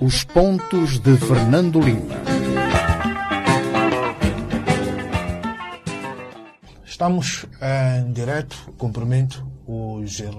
[0.00, 2.14] Os pontos de Fernando Lima.
[6.84, 10.30] Estamos em direto, cumprimento os eh,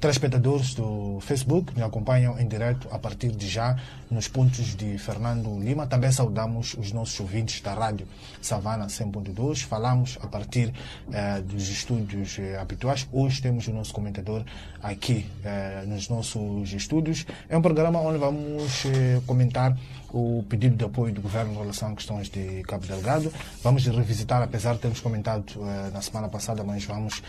[0.00, 3.76] telespectadores do Facebook me acompanham em direto a partir de já
[4.10, 5.86] nos pontos de Fernando Lima.
[5.86, 8.06] Também saudamos os nossos ouvintes da rádio
[8.40, 9.64] Savana 100.2.
[9.64, 10.72] Falamos a partir
[11.12, 13.08] eh, dos estúdios eh, habituais.
[13.12, 14.44] Hoje temos o nosso comentador
[14.82, 17.24] aqui eh, nos nossos estúdios.
[17.48, 19.76] É um programa onde vamos eh, comentar
[20.12, 23.32] o pedido de apoio do governo em relação a questões de Cabo Delgado.
[23.62, 27.22] Vamos revisitar, apesar de termos comentado eh, na semana passada, mas vamos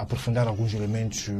[0.00, 1.32] aprofundar alguns elementos eh,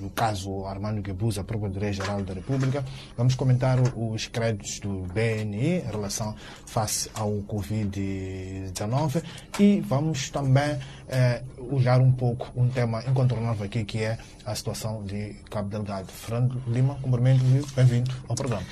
[0.00, 2.84] do caso Armando Guebuza, Procurador-Geral da República.
[3.16, 6.34] Vamos comentar os créditos do BNI em relação
[6.66, 9.22] face ao Covid-19
[9.58, 15.04] e vamos também eh, olhar um pouco um tema incontornável aqui que é a situação
[15.04, 16.08] de Cabo Delgado.
[16.08, 17.44] Fernando Lima, cumprimento
[17.74, 18.64] bem-vindo ao programa.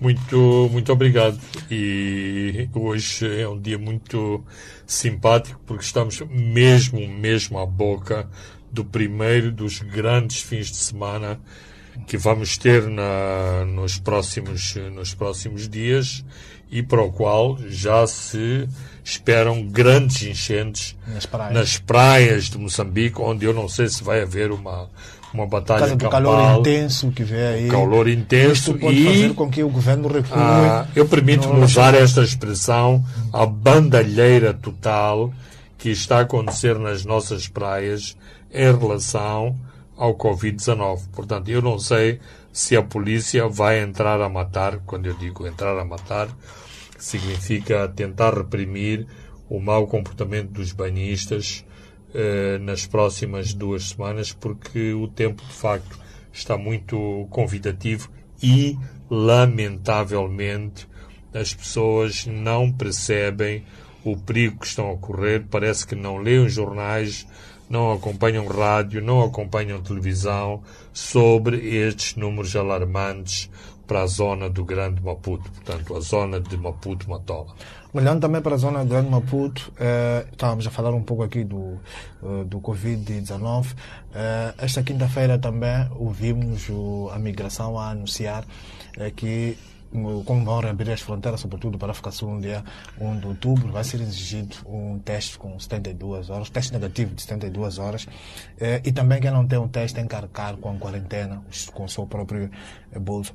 [0.00, 1.38] Muito, muito obrigado.
[1.70, 4.44] E hoje é um dia muito
[4.86, 8.28] simpático porque estamos mesmo, mesmo à boca
[8.74, 11.38] do primeiro dos grandes fins de semana
[12.06, 16.24] que vamos ter na, nos, próximos, nos próximos dias
[16.70, 18.68] e para o qual já se
[19.04, 21.54] esperam grandes enchentes Nas praias.
[21.54, 24.88] nas praias de Moçambique, onde eu não sei se vai haver uma,
[25.32, 26.10] uma batalha campal.
[26.10, 27.68] calor intenso que vem aí.
[27.68, 30.32] calor intenso Isto pode e fazer com que o governo recue.
[30.34, 35.32] ah, eu permito-me usar esta expressão, a bandalheira total
[35.78, 38.16] que está a acontecer nas nossas praias
[38.54, 39.58] em relação
[39.96, 41.08] ao Covid-19.
[41.12, 42.20] Portanto, eu não sei
[42.52, 46.28] se a polícia vai entrar a matar, quando eu digo entrar a matar,
[46.98, 49.06] significa tentar reprimir
[49.50, 51.64] o mau comportamento dos banhistas
[52.14, 55.98] eh, nas próximas duas semanas, porque o tempo de facto
[56.32, 58.08] está muito convidativo
[58.42, 58.78] e,
[59.10, 60.88] lamentavelmente,
[61.32, 63.64] as pessoas não percebem
[64.04, 67.26] o perigo que estão a correr, parece que não leem os jornais,
[67.74, 70.62] não acompanham rádio, não acompanham televisão
[70.92, 73.50] sobre estes números alarmantes
[73.86, 77.54] para a zona do Grande Maputo, portanto, a zona de Maputo-Matola.
[77.92, 81.44] Olhando também para a zona do Grande Maputo, eh, estávamos a falar um pouco aqui
[81.44, 81.78] do,
[82.22, 83.74] eh, do Covid-19.
[84.14, 88.44] Eh, esta quinta-feira também ouvimos o- a migração a anunciar
[88.96, 89.58] eh, que
[90.24, 92.64] como vão reabrir as fronteiras, sobretudo para a África Sul, no dia
[93.00, 97.78] 1 de outubro, vai ser exigido um teste com 72 horas, teste negativo de 72
[97.78, 98.06] horas,
[98.58, 101.84] eh, e também quem não tem um teste tem que arcar com a quarentena, com
[101.84, 102.50] o seu próprio
[102.92, 103.32] eh, bolso.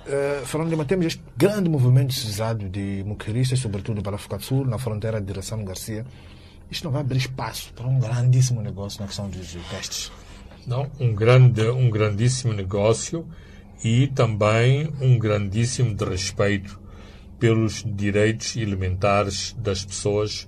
[0.00, 4.64] Uh, Fernando Lima, temos este grande movimento decisado de muqueristas, sobretudo para a África Sul,
[4.64, 6.06] na fronteira de direção Garcia.
[6.70, 10.10] Isto não vai abrir espaço para um grandíssimo negócio na questão dos testes.
[10.66, 13.26] Não, um grande, um grandíssimo negócio
[13.82, 16.78] e também um grandíssimo de respeito
[17.38, 20.46] pelos direitos elementares das pessoas,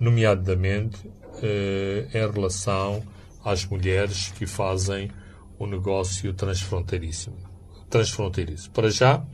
[0.00, 0.98] nomeadamente
[1.42, 3.02] eh, em relação
[3.44, 5.10] às mulheres que fazem
[5.58, 7.32] o negócio transfronteiriço.
[7.88, 8.70] transfronteiriço.
[8.72, 9.24] Para já,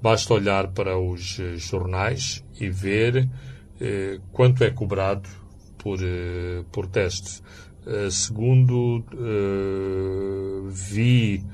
[0.00, 3.28] basta olhar para os eh, jornais e ver
[3.78, 5.28] eh, quanto é cobrado
[5.76, 7.42] por, eh, por teste.
[7.86, 11.44] Eh, segundo eh, vi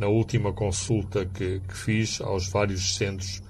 [0.00, 3.42] na última consulta que, que fiz aos vários centros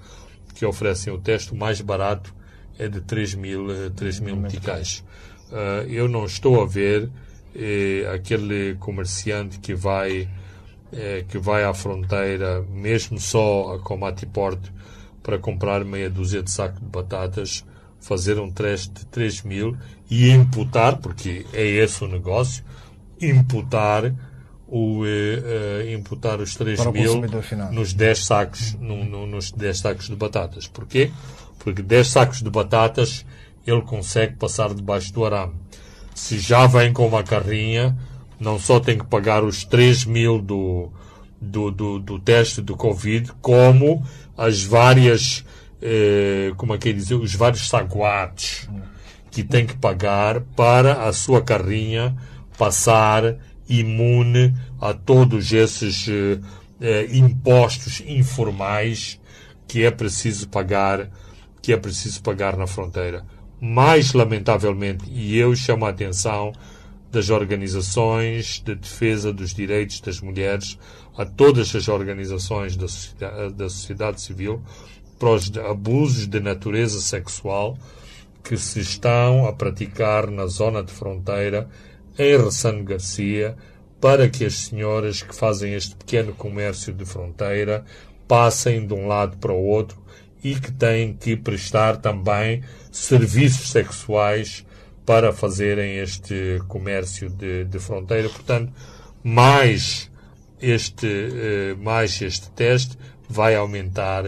[0.53, 2.35] que oferecem o teste, o mais barato
[2.77, 5.03] é de 3 mil, eh, 3 mil meticais.
[5.51, 7.09] Eh, eu não estou a ver
[7.55, 10.27] eh, aquele comerciante que vai
[10.93, 14.59] eh, que vai à fronteira, mesmo só a Comatiport,
[15.23, 17.63] para comprar meia dúzia de saco de batatas,
[18.01, 19.77] fazer um teste de 3 mil
[20.09, 22.61] e imputar, porque é esse o negócio,
[23.21, 24.13] imputar
[24.73, 27.13] o, eh, imputar os 3 Para o mil
[27.73, 30.65] nos 10 sacos, no- no- nos 10 sacos de batatas.
[30.65, 31.11] Porquê?
[31.59, 33.25] Porque 10 sacos de batatas
[33.67, 35.53] ele consegue passar debaixo do arame.
[36.15, 37.97] Se já vem com uma carrinha,
[38.39, 40.89] não só tem que pagar os 3 mil do,
[41.39, 44.01] do, do, do teste do Covid, como
[44.37, 45.43] as várias,
[45.81, 48.69] eh, como é que é dizer, os vários saguates
[49.29, 52.15] que tem que pagar para a sua carrinha
[52.57, 53.35] passar
[53.79, 56.39] imune a todos esses eh,
[56.79, 59.19] eh, impostos informais
[59.67, 61.09] que é preciso pagar
[61.61, 63.23] que é preciso pagar na fronteira.
[63.59, 66.51] Mais lamentavelmente, e eu chamo a atenção
[67.11, 70.77] das organizações de defesa dos direitos das mulheres,
[71.15, 74.61] a todas as organizações da sociedade, da sociedade civil,
[75.19, 77.77] para os abusos de natureza sexual
[78.43, 81.69] que se estão a praticar na zona de fronteira
[82.21, 83.55] em Ressano Garcia,
[83.99, 87.83] para que as senhoras que fazem este pequeno comércio de fronteira
[88.27, 89.99] passem de um lado para o outro
[90.43, 94.65] e que têm que prestar também serviços sexuais
[95.05, 98.29] para fazerem este comércio de, de fronteira.
[98.29, 98.71] Portanto,
[99.23, 100.11] mais
[100.61, 102.97] este, eh, mais este teste
[103.27, 104.25] vai aumentar,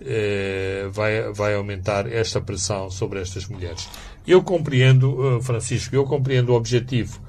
[0.00, 3.88] eh, vai, vai aumentar esta pressão sobre estas mulheres.
[4.30, 7.20] Eu compreendo, eh, Francisco, eu compreendo o objetivo,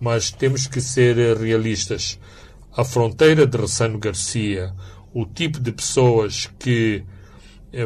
[0.00, 2.18] mas temos que ser realistas.
[2.76, 4.74] A fronteira de Ressano Garcia,
[5.14, 7.04] o tipo de pessoas que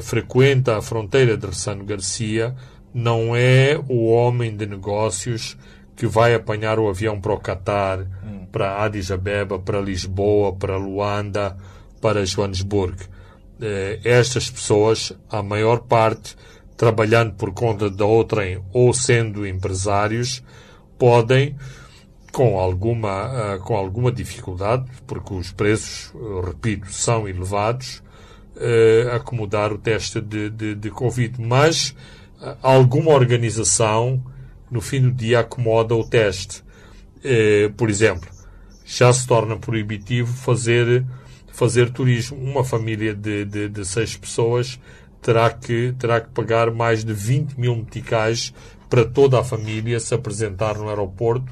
[0.01, 2.55] frequenta a fronteira de Ressano Garcia,
[2.95, 5.57] não é o homem de negócios
[5.95, 8.47] que vai apanhar o avião para o Catar, hum.
[8.51, 11.57] para Addis Abeba, para Lisboa, para Luanda,
[12.01, 13.03] para Joanesburgo.
[13.61, 16.37] Eh, estas pessoas, a maior parte,
[16.83, 20.43] trabalhando por conta da outrem ou sendo empresários,
[20.99, 21.55] podem,
[22.33, 26.13] com alguma, uh, com alguma dificuldade, porque os preços,
[26.45, 28.03] repito, são elevados,
[28.57, 31.41] uh, acomodar o teste de, de, de Covid.
[31.41, 31.91] Mas
[32.41, 34.21] uh, alguma organização
[34.69, 36.65] no fim do dia acomoda o teste.
[37.23, 38.29] Eh, por exemplo,
[38.85, 41.05] já se torna proibitivo fazer,
[41.53, 42.39] fazer turismo.
[42.39, 44.81] Uma família de, de, de seis pessoas
[45.23, 48.53] terá que, terá que pagar mais de 20 mil meticais
[48.91, 51.51] para toda a família se apresentar no aeroporto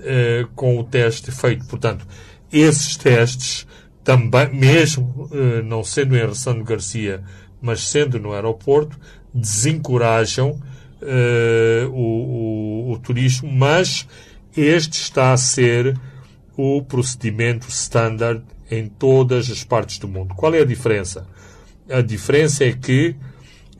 [0.00, 1.64] eh, com o teste feito.
[1.66, 2.06] Portanto,
[2.52, 3.66] esses testes
[4.04, 7.22] também, mesmo eh, não sendo em Ressano Garcia,
[7.62, 8.98] mas sendo no aeroporto,
[9.32, 10.60] desencorajam
[11.02, 14.06] uh, o, o, o turismo, mas
[14.56, 15.98] este está a ser
[16.56, 20.34] o procedimento standard em todas as partes do mundo.
[20.34, 21.26] Qual é a diferença?
[21.88, 23.14] A diferença é que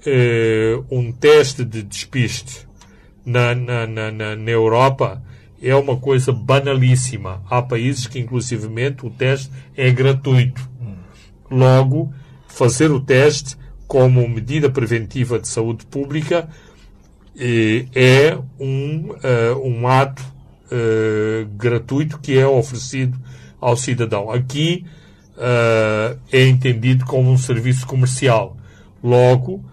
[0.06, 2.66] uh, um teste de despiste
[3.24, 5.22] na, na, na, na, Europa
[5.60, 7.42] é uma coisa banalíssima.
[7.50, 10.68] Há países que, inclusivamente, o teste é gratuito.
[11.50, 12.12] Logo,
[12.46, 13.56] fazer o teste
[13.88, 16.48] como medida preventiva de saúde pública
[17.94, 23.18] é um, uh, um ato uh, gratuito que é oferecido
[23.60, 24.30] ao cidadão.
[24.30, 24.84] Aqui
[25.36, 28.56] uh, é entendido como um serviço comercial.
[29.02, 29.64] Logo,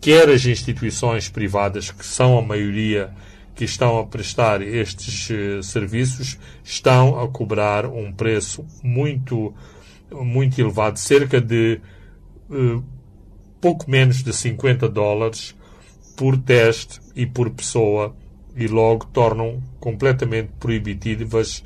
[0.00, 3.10] quer as instituições privadas, que são a maioria
[3.54, 5.28] que estão a prestar estes
[5.62, 9.54] serviços, estão a cobrar um preço muito,
[10.10, 11.80] muito elevado, cerca de
[13.60, 15.54] pouco menos de 50 dólares
[16.16, 18.14] por teste e por pessoa
[18.56, 21.64] e logo tornam completamente proibitivas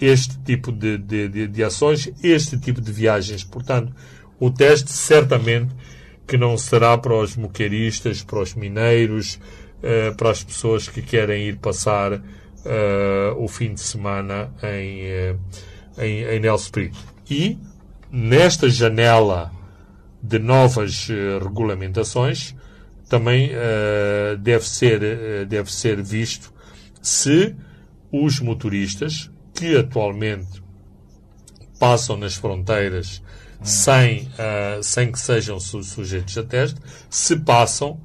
[0.00, 3.44] este tipo de, de, de, de, ações, este tipo de viagens.
[3.44, 3.92] Portanto,
[4.38, 5.74] o teste certamente
[6.26, 9.38] que não será para os moqueiristas, para os mineiros,
[9.78, 12.22] uh, para as pessoas que querem ir passar uh,
[13.36, 15.02] o fim de semana em,
[15.32, 15.38] uh,
[15.98, 16.90] em, em
[17.30, 17.58] E
[18.10, 19.52] nesta janela
[20.22, 21.08] de novas
[21.40, 22.54] regulamentações,
[23.08, 26.52] também uh, deve, ser, uh, deve ser visto
[27.00, 27.54] se
[28.10, 30.62] os motoristas que atualmente
[31.78, 33.22] passam nas fronteiras
[33.62, 37.98] sem, uh, sem que sejam su sujeitos a teste, se passam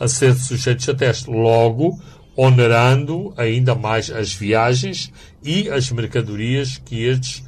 [0.00, 1.30] a ser sujeitos a teste.
[1.30, 1.98] Logo,
[2.36, 5.12] onerando ainda mais as viagens
[5.42, 7.44] e as mercadorias que estes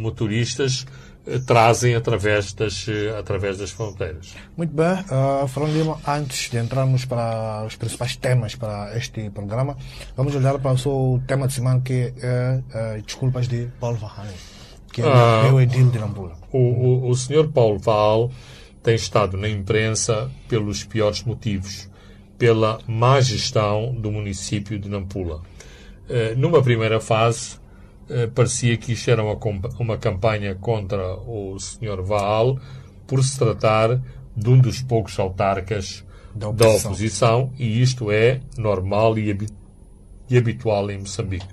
[0.00, 1.01] motoristas eh,
[1.46, 4.34] trazem através das, eh, através das fronteiras.
[4.56, 4.92] Muito bem.
[4.92, 9.76] Uh, Fernando Lima, antes de entrarmos para os principais temas para este programa,
[10.16, 12.60] vamos olhar para o seu tema de semana que é
[12.98, 14.34] uh, Desculpas de Paulo Varane,
[14.92, 16.36] que é uh, o edil de Nampula.
[16.50, 18.30] O, o, o senhor Paulo Val
[18.82, 21.88] tem estado na imprensa pelos piores motivos,
[22.36, 25.36] pela má gestão do município de Nampula.
[26.08, 27.61] Uh, numa primeira fase, eh,
[28.34, 29.38] parecia que isto era uma,
[29.78, 32.02] uma campanha contra o Sr.
[32.02, 32.58] Vaal
[33.06, 34.00] por se tratar
[34.36, 36.04] de um dos poucos autarcas
[36.34, 39.36] da oposição, da oposição e isto é normal e,
[40.30, 41.46] e, habitual em Moçambique.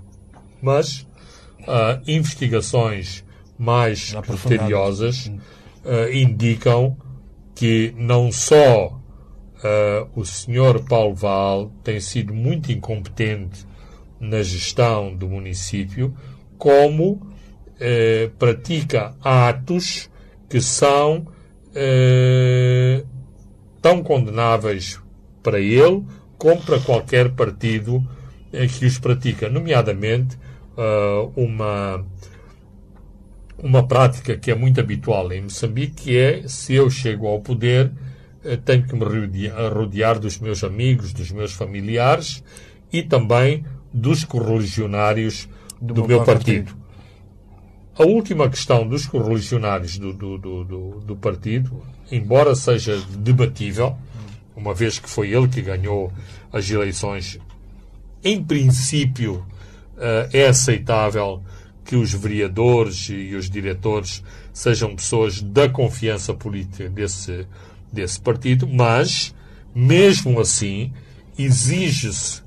[0.62, 1.02] Mas
[1.62, 3.24] uh, investigações
[3.58, 6.98] mais criteriosas uh, indicam
[7.54, 10.84] que não só uh, o Sr.
[10.88, 13.68] Paulo Val tem sido muito incompetente
[14.20, 16.16] na gestão do município,
[16.60, 17.20] como
[17.80, 20.12] eh, pratica atos
[20.48, 21.26] que são
[21.74, 23.04] eh,
[23.82, 25.02] tão condenáveis
[25.42, 26.06] para ele
[26.38, 28.08] como para qualquer partido
[28.54, 30.38] eh, que os pratica, nomeadamente
[30.78, 32.06] uh, uma
[33.62, 37.92] uma prática que é muito habitual em Moçambique, que é se eu chego ao poder,
[38.44, 42.42] eh, tenho que me rodear, dos meus amigos, dos meus familiares
[42.92, 45.50] e também dos correligionários
[45.82, 46.74] do, do meu partido.
[46.74, 46.90] partido.
[47.98, 53.98] A última questão dos correligionários do, do, do, do, do partido, embora seja debatível,
[54.56, 56.12] uma vez que foi ele que ganhou
[56.52, 57.40] as eleições,
[58.24, 59.46] em princípio
[59.98, 61.42] uh, é aceitável
[61.84, 67.48] que os vereadores e os diretores sejam pessoas da confiança política desse,
[67.92, 69.34] desse partido, mas,
[69.74, 70.94] mesmo assim,
[71.38, 72.44] exige-se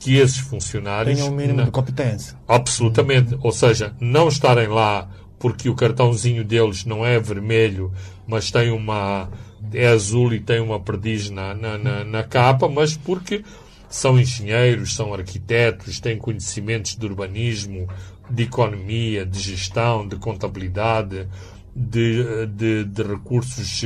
[0.00, 1.16] que esses funcionários.
[1.16, 2.36] Tenham um mínimo não, de competência.
[2.48, 3.38] Absolutamente.
[3.42, 7.92] Ou seja, não estarem lá porque o cartãozinho deles não é vermelho,
[8.26, 9.30] mas tem uma.
[9.72, 13.44] é azul e tem uma perdiz na, na, na, na capa, mas porque
[13.88, 17.86] são engenheiros, são arquitetos, têm conhecimentos de urbanismo,
[18.30, 21.28] de economia, de gestão, de contabilidade,
[21.76, 23.84] de, de, de recursos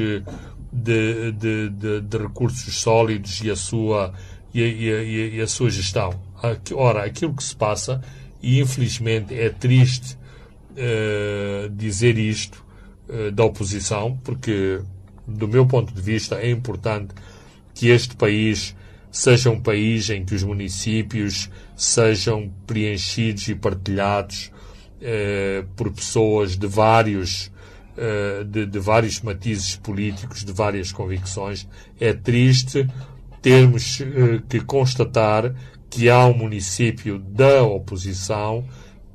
[0.74, 4.12] de, de, de, recursos sólidos e a sua
[4.54, 5.02] e a, e a,
[5.36, 6.14] e a sua gestão.
[6.74, 8.00] Ora, aquilo que se passa,
[8.40, 10.16] e infelizmente é triste
[10.72, 12.64] uh, dizer isto
[13.08, 14.80] uh, da oposição, porque,
[15.26, 17.14] do meu ponto de vista, é importante
[17.74, 18.76] que este país
[19.10, 24.52] seja um país em que os municípios sejam preenchidos e partilhados
[25.00, 27.52] uh, por pessoas de vários
[28.50, 31.64] de, de vários matizes políticos, de várias convicções.
[32.00, 32.88] É triste
[33.44, 35.54] termos eh, que constatar
[35.90, 38.64] que há um município da oposição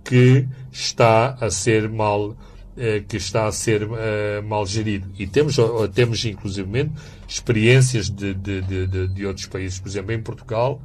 [0.04, 2.38] que está a ser mal
[2.78, 5.10] eh, que está a ser eh, mal gerido.
[5.18, 5.58] E temos,
[5.96, 6.92] temos inclusive
[7.28, 9.80] experiências de, de, de, de, outros países.
[9.80, 10.80] Por exemplo, em Portugal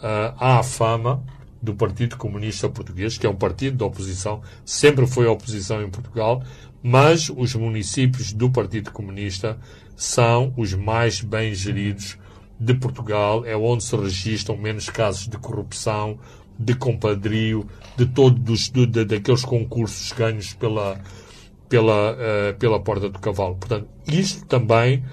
[0.00, 1.24] há a fama
[1.60, 6.44] do Partido Comunista Português, que é um partido da oposição, sempre foi oposição em Portugal,
[6.82, 9.58] mas os municípios do Partido Comunista
[9.96, 12.18] são os mais bem geridos
[12.64, 16.18] de Portugal é onde se registram menos casos de corrupção,
[16.58, 17.66] de compadrio,
[17.96, 20.98] de todos de, de, daqueles concursos ganhos pela,
[21.68, 23.56] pela, uh, pela porta do cavalo.
[23.56, 25.04] Portanto, isto também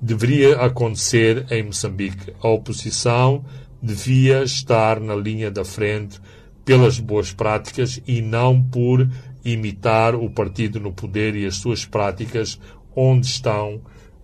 [0.00, 2.32] deveria acontecer em Moçambique.
[2.40, 3.44] A oposição
[3.82, 6.20] devia estar na linha da frente
[6.64, 9.08] pelas boas práticas e não por
[9.44, 12.60] imitar o partido no poder e as suas práticas
[12.94, 13.76] onde estão,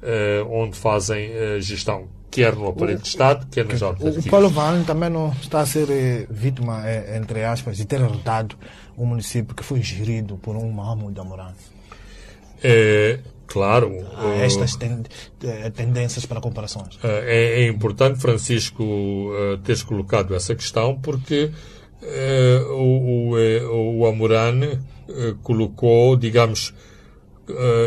[0.02, 4.26] uh, onde fazem uh, gestão quer no aparelho de Estado, quer nas autarquias.
[4.26, 7.98] O Paulo Van também não está a ser eh, vítima, eh, entre aspas, de ter
[7.98, 8.54] herdado
[8.98, 11.54] um município que foi gerido por um Mahmoud Amoran.
[12.62, 13.90] É, claro.
[14.18, 16.98] Há estas eh, tendências para comparações.
[17.02, 18.84] É, é importante, Francisco,
[19.64, 21.50] teres colocado essa questão, porque
[22.70, 24.78] o, o, o Amoran
[25.42, 26.74] colocou, digamos,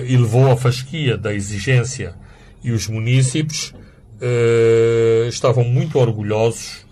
[0.08, 2.15] elevou a fasquia da exigência
[2.63, 3.74] e os municípios
[4.21, 6.85] uh, estavam muito orgulhosos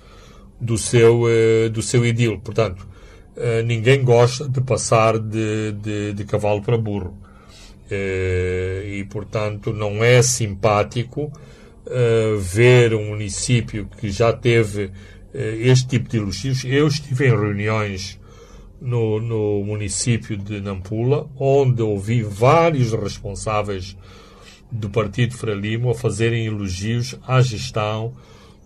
[0.59, 2.39] do seu, uh, do seu idil.
[2.39, 2.87] Portanto,
[3.35, 7.17] uh, ninguém gosta de passar de, de, de cavalo para burro.
[7.89, 11.31] e, portanto, não é simpático
[12.37, 14.91] ver um município que já teve
[15.33, 16.65] este tipo de elogios.
[16.65, 18.19] Eu estive em reuniões
[18.81, 23.95] no, no município de Nampula, onde ouvi vários responsáveis
[24.71, 28.13] do Partido Frelimo a fazerem elogios à gestão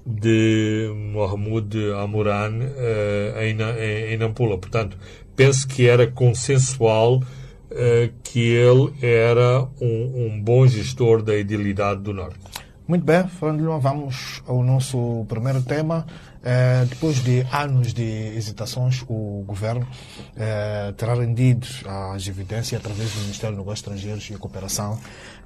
[0.05, 4.57] de Mohamed Amoran uh, em, em, em Nampula.
[4.57, 4.97] Portanto,
[5.35, 12.13] penso que era consensual uh, que ele era um, um, bom gestor da idilidade do
[12.13, 12.39] Norte.
[12.87, 16.05] Muito bem, Fernando vamos ao nosso primeiro tema.
[16.43, 18.03] Eh, depois de anos de
[18.35, 19.87] hesitações, o governo
[20.35, 21.67] eh, terá rendido
[22.13, 24.99] as evidências através do Ministério dos Negócios Estrangeiros e Cooperação.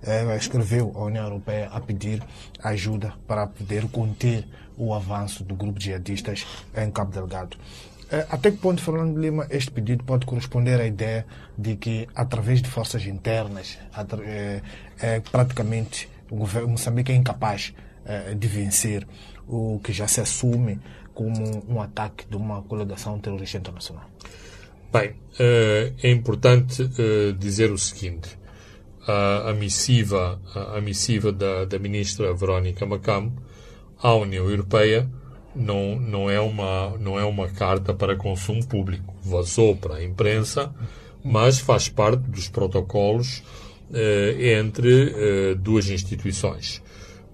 [0.04, 2.24] Eh, escreveu à União Europeia a pedir
[2.64, 4.48] ajuda para poder conter
[4.78, 7.58] o avanço do grupo de jihadistas em Cabo Delgado.
[8.30, 11.26] Até que ponto, Fernando Lima, este pedido pode corresponder à ideia
[11.58, 13.80] de que, através de forças internas,
[15.32, 17.74] praticamente o governo Moçambique é incapaz
[18.38, 19.08] de vencer
[19.48, 20.80] o que já se assume
[21.14, 24.06] como um ataque de uma coligação terrorista internacional?
[24.92, 28.38] Bem, eh, é importante eh, dizer o seguinte.
[29.08, 33.32] A, missiva, a missiva da, da ministra Verónica Macam
[34.02, 35.08] à União Europeia
[35.56, 39.14] não, não, é uma, não é uma carta para consumo público.
[39.22, 40.74] Vazou para a imprensa,
[41.24, 43.44] mas faz parte dos protocolos
[43.94, 46.82] eh, entre duas instituições.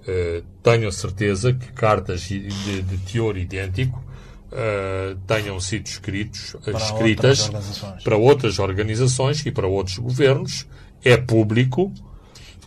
[0.02, 2.40] Uh, tenho a certeza que cartas de,
[2.82, 4.04] de teor idêntico
[4.52, 10.68] uh, tenham sido escritos, para escritas outras para outras organizações e para outros governos.
[11.04, 11.94] É público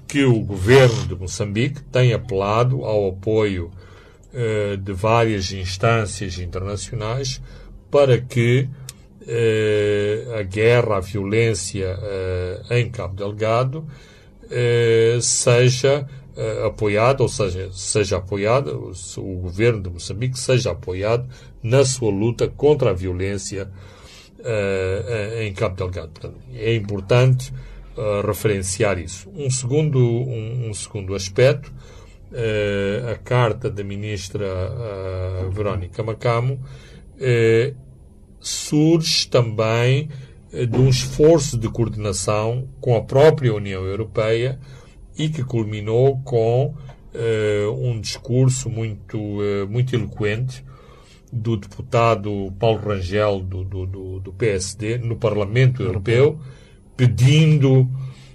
[0.07, 3.73] que o governo de Moçambique tem apelado ao apoio
[4.33, 7.43] uh, de várias instâncias internacionais
[7.91, 8.69] para que
[10.39, 11.99] a guerra, a violência
[12.71, 13.87] em Cabo Delgado
[15.23, 16.07] seja
[16.67, 21.29] apoiado, ou seja, seja apoiado, o governo de Moçambique seja apoiado
[21.63, 23.71] na sua luta contra a violência
[25.41, 26.11] em Cabo Delgado.
[26.11, 27.53] Portanto, é importante
[28.27, 29.31] referenciar isso.
[29.35, 31.73] Um segundo, um, um segundo aspecto,
[32.35, 37.77] uh, a carta da ministra uh, Verónica Macamo uh,
[38.41, 40.09] surge também
[40.53, 44.61] de um esforço de coordenação com a própria União Europeia
[45.17, 46.75] e que culminou com
[47.81, 49.19] um discurso muito,
[49.71, 50.65] muito eloquente
[51.33, 56.39] do deputado Paulo Rangel do, do, do PSD no Parlamento Europeu
[56.97, 57.89] pedindo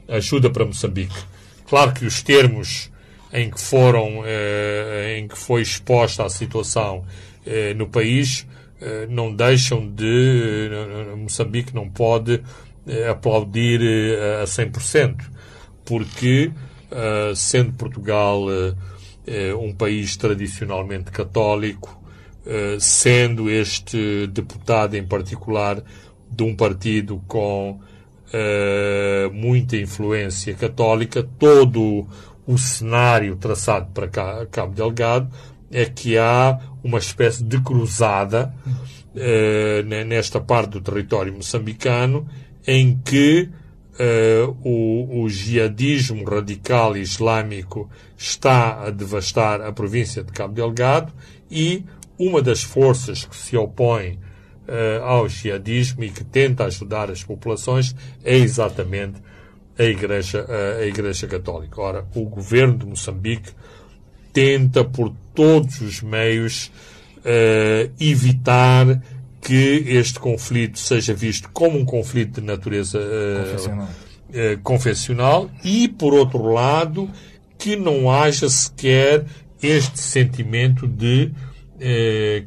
[0.07, 1.15] ajuda para Moçambique.
[1.67, 2.91] Claro que os termos
[3.31, 7.03] em que foram, eh, em que foi exposta a situação
[7.75, 8.45] no país
[9.09, 10.69] não deixam de
[11.17, 12.43] Moçambique não pode
[13.09, 13.81] aplaudir
[14.41, 15.15] a 100%,
[15.83, 16.51] porque
[17.36, 18.46] sendo Portugal
[19.60, 22.01] um país tradicionalmente católico,
[22.79, 25.84] sendo este deputado em particular
[26.31, 27.79] de um partido com
[29.31, 32.08] muita influência católica, todo
[32.48, 34.08] o cenário traçado para
[34.48, 35.29] Cabo Delgado
[35.72, 38.51] é que há uma espécie de cruzada
[40.08, 42.27] nesta parte do território moçambicano
[42.65, 43.50] em que
[44.00, 51.12] uh, o, o jihadismo radical islâmico está a devastar a província de Cabo Delgado
[51.51, 51.84] e
[52.18, 54.13] uma das forças que se opõe
[54.68, 59.22] uh, ao jihadismo e que tenta ajudar as populações é exatamente
[59.77, 61.82] a Igreja, uh, a Igreja Católica.
[61.82, 63.51] Ora, o governo de Moçambique
[64.32, 66.72] tenta por todos os meios
[68.00, 69.01] evitar
[69.41, 73.89] que este conflito seja visto como um conflito de natureza confessional.
[74.63, 77.10] confessional e, por outro lado,
[77.58, 79.25] que não haja sequer
[79.62, 81.32] este sentimento de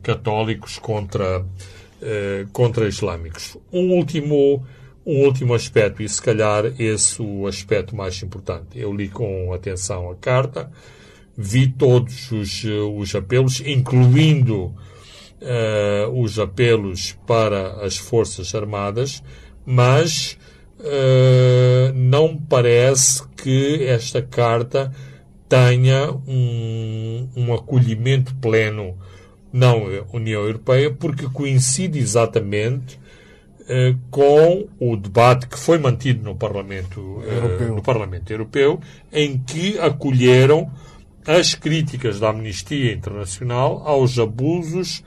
[0.03, 1.45] católicos contra
[2.05, 3.57] eh, contra-islâmicos.
[3.73, 4.67] Um último,
[5.07, 8.77] um último aspecto, e se calhar esse o aspecto mais importante.
[8.77, 10.69] Eu li com atenção a carta,
[11.39, 14.75] vi todos os, os apelos, incluindo
[15.43, 19.23] uh, os apelos para as Forças Armadas,
[19.67, 20.39] mas
[20.79, 24.93] uh, não parece que esta carta
[25.49, 28.97] tenha um, um acolhimento pleno
[29.53, 32.99] não a União Europeia, porque coincide exatamente
[33.61, 38.81] uh, com o debate que foi mantido no Parlamento, uh, no Parlamento Europeu,
[39.13, 40.73] em que acolheram
[41.27, 45.05] as críticas da Amnistia Internacional aos abusos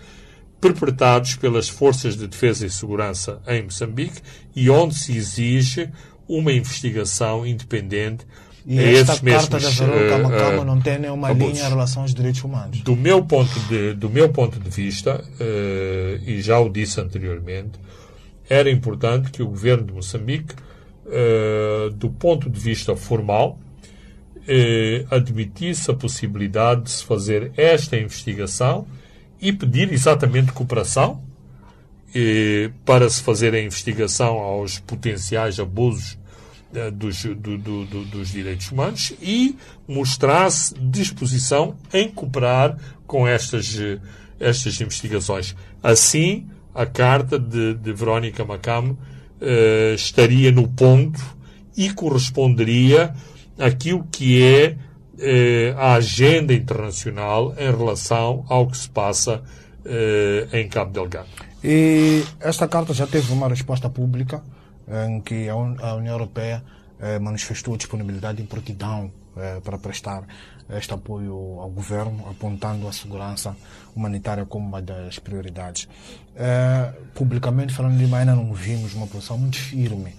[0.60, 4.22] perpetrados pelas forças de defesa e segurança em Moçambique
[4.56, 5.90] e onde se exige
[6.28, 8.26] uma investigação independente
[8.68, 11.54] e esta carta da Verónica uh, Macama uh, não tem nenhuma abusos.
[11.54, 12.82] linha em relação aos direitos humanos.
[12.82, 17.80] Do meu ponto de, do meu ponto de vista, uh, e já o disse anteriormente,
[18.50, 20.54] era importante que o governo de Moçambique,
[21.98, 23.58] do ponto de vista formal,
[25.10, 28.86] admitisse a possibilidade de se fazer esta investigação
[29.42, 31.24] e pedir exatamente cooperação
[32.86, 36.18] para se fazer a investigação aos potenciais abusos
[36.76, 39.56] eh, dos, do, do, do, dos direitos humanos e
[39.88, 43.98] mostrasse disposição em cooperar com estas, eh,
[44.40, 45.56] estas investigações.
[45.82, 48.94] Assim, a carta de, de Verónica Macamo
[49.40, 51.22] uh, estaria no ponto
[51.78, 53.16] e corresponderia
[53.58, 54.76] àquilo que é
[55.78, 59.42] a agenda internacional em relação ao que se passa
[59.86, 61.28] uh, em Cabo Delgado.
[61.64, 64.44] E esta carta já teve uma resposta pública
[65.08, 66.64] em que a União Europeia
[67.00, 70.24] eh, manifestou disponibilidade e prontidão eh, para prestar
[70.70, 73.56] este apoio ao governo, apontando a segurança
[73.96, 75.90] humanitária como uma das prioridades.
[76.36, 80.16] Eh, publicamente falando, ainda não vimos uma posição muito firme,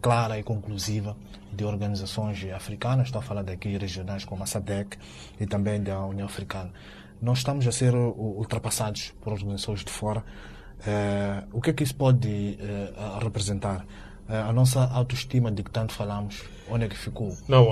[0.00, 1.16] clara e conclusiva
[1.52, 4.98] de organizações africanas, estou a falar daqui regionais como a SADEC
[5.40, 6.70] e também da União Africana.
[7.22, 10.22] Nós estamos a ser ultrapassados por organizações de fora
[10.84, 13.86] Uh, o que é que isso pode uh, representar?
[14.26, 17.36] A nossa autoestima de que tanto falamos, onde é que ficou?
[17.46, 17.68] Não,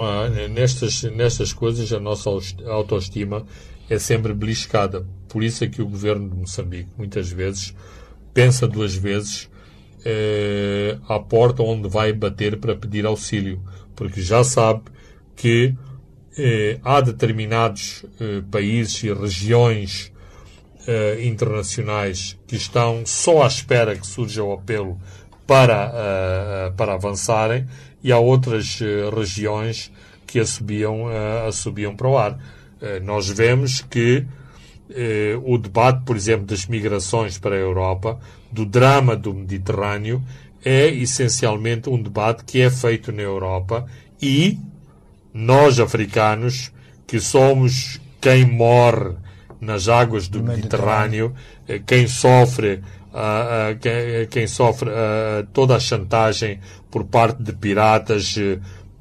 [0.51, 2.29] nestas, nestas coisas a nossa
[2.69, 3.47] autoestima
[3.89, 5.07] é sempre beliscada.
[5.31, 7.75] Por isso é que o governo de Moçambique, muitas vezes,
[8.35, 9.49] pensa duas vezes
[11.09, 13.63] à porta onde vai bater para pedir auxílio,
[13.95, 14.83] porque já sabe
[15.37, 15.75] que
[16.83, 18.05] há determinados
[18.51, 20.13] países e regiões
[21.23, 25.01] internacionais que estão só à espera que surja o apelo
[25.47, 27.67] para, para avançarem
[28.03, 28.81] e há outras
[29.15, 29.93] regiões
[30.27, 31.07] que a subiam,
[31.47, 32.39] a subiam para o ar.
[33.03, 34.27] nós vemos que
[35.45, 38.19] o debate, por exemplo, das migrações para a Europa,
[38.51, 40.23] do drama do Mediterrâneo,
[40.65, 43.87] é essencialmente um debate que é feito na Europa
[44.21, 44.59] e
[45.35, 46.73] nós, africanos,
[47.07, 49.17] que somos quem morre
[49.61, 51.35] nas águas do Mediterrâneo,
[51.67, 57.53] eh, quem sofre, uh, uh, quem, quem, sofre uh, toda a chantagem por parte de
[57.53, 58.37] piratas,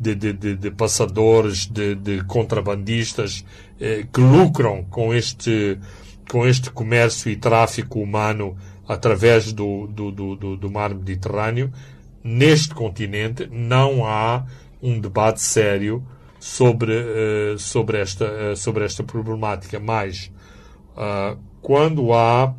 [0.01, 3.45] de, de, de, de passadores, de, contrabandistas
[3.79, 5.77] eh, que lucram com este,
[6.29, 11.71] com este comércio e tráfico humano através do, do, do, do mar Mediterrâneo,
[12.23, 14.43] neste continente não há
[14.81, 16.03] um debate sério
[16.39, 19.79] sobre, uh, sobre, esta, uh, sobre esta problemática.
[19.79, 20.31] Mas,
[20.97, 22.53] uh, quando há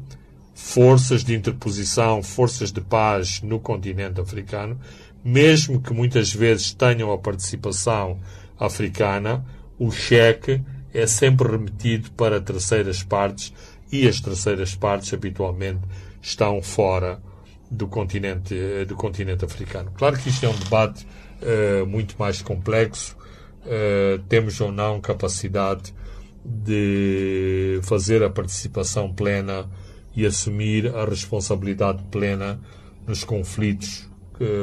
[0.55, 4.78] forças de interposição, forças de paz no continente africano,
[5.24, 8.18] mesmo que muitas vezes tenham a participação
[8.58, 9.44] africana,
[9.78, 10.61] o cheque
[10.92, 13.52] é sempre remetido para terceiras partes
[13.90, 15.80] e as terceiras partes habitualmente
[16.20, 17.20] estão fora
[17.70, 18.54] do continente,
[18.87, 19.92] do continente africano.
[19.96, 21.06] Claro que isto é um debate
[21.42, 23.16] uh, muito mais complexo
[23.62, 25.94] uh, temos ou não capacidade
[26.44, 29.68] de fazer a participação plena
[30.14, 32.61] e assumir a responsabilidade plena
[33.06, 34.08] nos conflitos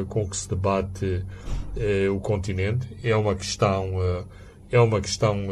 [0.07, 2.87] com que se debate uh, o continente.
[3.03, 4.25] É uma questão, uh,
[4.71, 5.47] é uma questão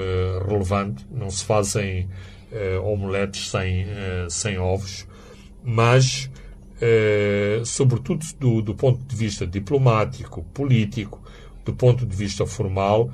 [0.48, 1.06] relevante.
[1.12, 2.08] Não se fazem
[2.84, 3.86] omeletes sem,
[4.30, 5.06] sem ovos,
[5.64, 6.30] mas,
[7.66, 11.22] sobretudo do, do ponto de vista diplomático, político,
[11.66, 13.12] do ponto de vista formal,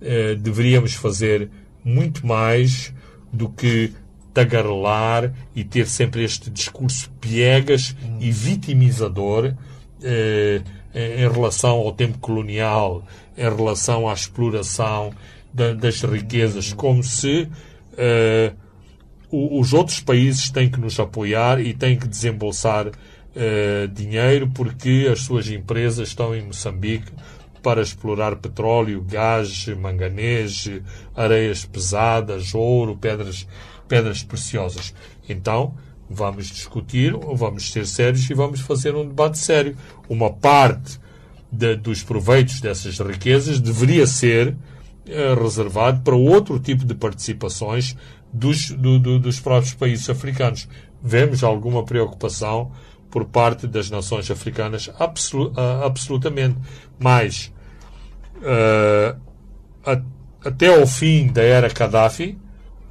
[0.00, 1.50] eh, deveríamos fazer
[1.82, 2.92] muito mais
[3.32, 3.92] do que
[4.34, 9.54] tagarelar e ter sempre este discurso piegas e vitimizador eh,
[10.94, 13.04] em relação ao tempo colonial,
[13.36, 15.12] em relação à exploração
[15.52, 17.48] da, das riquezas, como se
[17.96, 18.52] eh,
[19.30, 22.90] os outros países têm que nos apoiar e têm que desembolsar
[23.34, 27.10] eh, dinheiro porque as suas empresas estão em Moçambique
[27.62, 30.70] para explorar petróleo, gás, manganês,
[31.14, 33.46] areias pesadas, ouro, pedras,
[33.88, 34.94] pedras preciosas.
[35.28, 35.74] Então,
[36.08, 39.76] vamos discutir, vamos ser sérios e vamos fazer um debate sério.
[40.08, 41.00] Uma parte
[41.50, 44.56] de, dos proveitos dessas riquezas deveria ser
[45.06, 47.96] eh, reservado para outro tipo de participações
[48.32, 50.68] dos, do, do, dos próprios países africanos.
[51.02, 52.72] Vemos alguma preocupação
[53.10, 56.56] por parte das nações africanas, absolu, uh, absolutamente.
[56.98, 57.52] Mas
[58.38, 59.18] uh,
[59.84, 60.02] a,
[60.44, 62.36] até ao fim da era Gaddafi,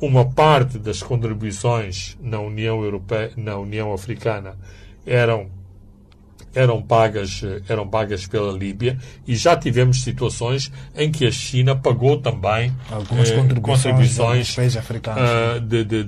[0.06, 4.56] uma parte das contribuições na União Europeia, na União Africana,
[5.06, 5.50] eram
[6.54, 12.18] eram pagas eram pagas pela Líbia e já tivemos situações em que a China pagou
[12.18, 15.22] também algumas eh, contribuições, de, países africanos.
[15.22, 16.04] Uh, de, de,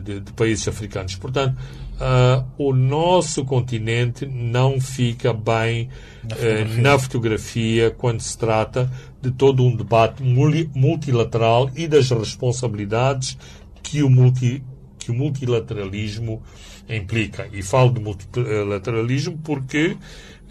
[0.00, 1.14] de, países africanos.
[1.16, 1.58] Portanto,
[2.00, 5.88] uh, o nosso continente não fica bem
[6.22, 6.78] na fotografia.
[6.78, 13.36] Uh, na fotografia quando se trata de todo um debate multilateral e das responsabilidades
[13.82, 14.62] que o, multi,
[14.98, 16.42] que o multilateralismo
[16.88, 17.48] implica.
[17.52, 19.96] E falo de multilateralismo porque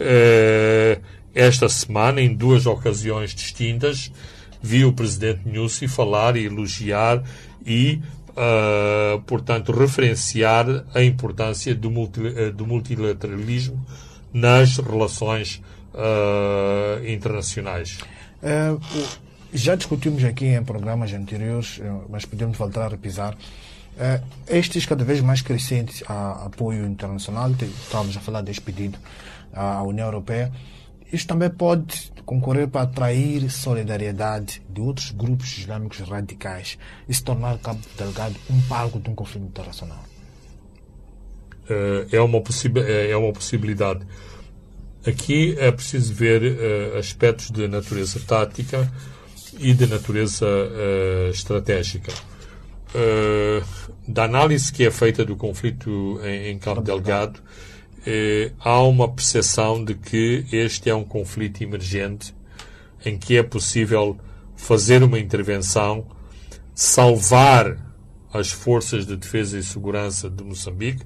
[0.00, 1.02] uh,
[1.34, 4.12] esta semana, em duas ocasiões distintas,
[4.62, 7.22] vi o presidente Nussi falar e elogiar
[7.64, 13.84] e uh, portanto, referenciar a importância do, multi, uh, do multilateralismo
[14.32, 15.62] nas relações
[15.94, 17.98] uh, internacionais.
[19.52, 23.36] já discutimos aqui em programas anteriores, mas podemos voltar a repisar.
[24.46, 28.98] estes cada vez mais crescentes a apoio internacional, estávamos a falar deste pedido
[29.52, 30.52] à União Europeia,
[31.12, 37.58] isto também pode concorrer para atrair solidariedade de outros grupos islâmicos radicais e se tornar
[37.58, 40.04] Cabo Delgado um palco de um conflito internacional?
[41.70, 42.42] Eh, é uma,
[42.86, 44.04] é, é uma possibilidade.
[45.06, 48.92] Aqui é preciso ver uh, aspectos de natureza tática
[49.58, 52.12] e de natureza uh, estratégica.
[52.94, 53.64] Uh,
[54.06, 57.40] da análise que é feita do conflito em, em Cabo Delgado,
[58.06, 62.34] eh, há uma percepção de que este é um conflito emergente
[63.04, 64.18] em que é possível
[64.56, 66.06] fazer uma intervenção,
[66.74, 67.76] salvar
[68.32, 71.04] as forças de defesa e segurança de Moçambique,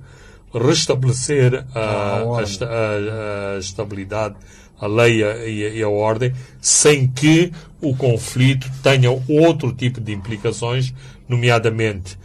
[0.53, 4.37] restabelecer a, a, a, a estabilidade,
[4.79, 10.93] a lei e e a ordem, sem que o conflito tenha outro tipo de implicações,
[11.29, 12.19] nomeadamente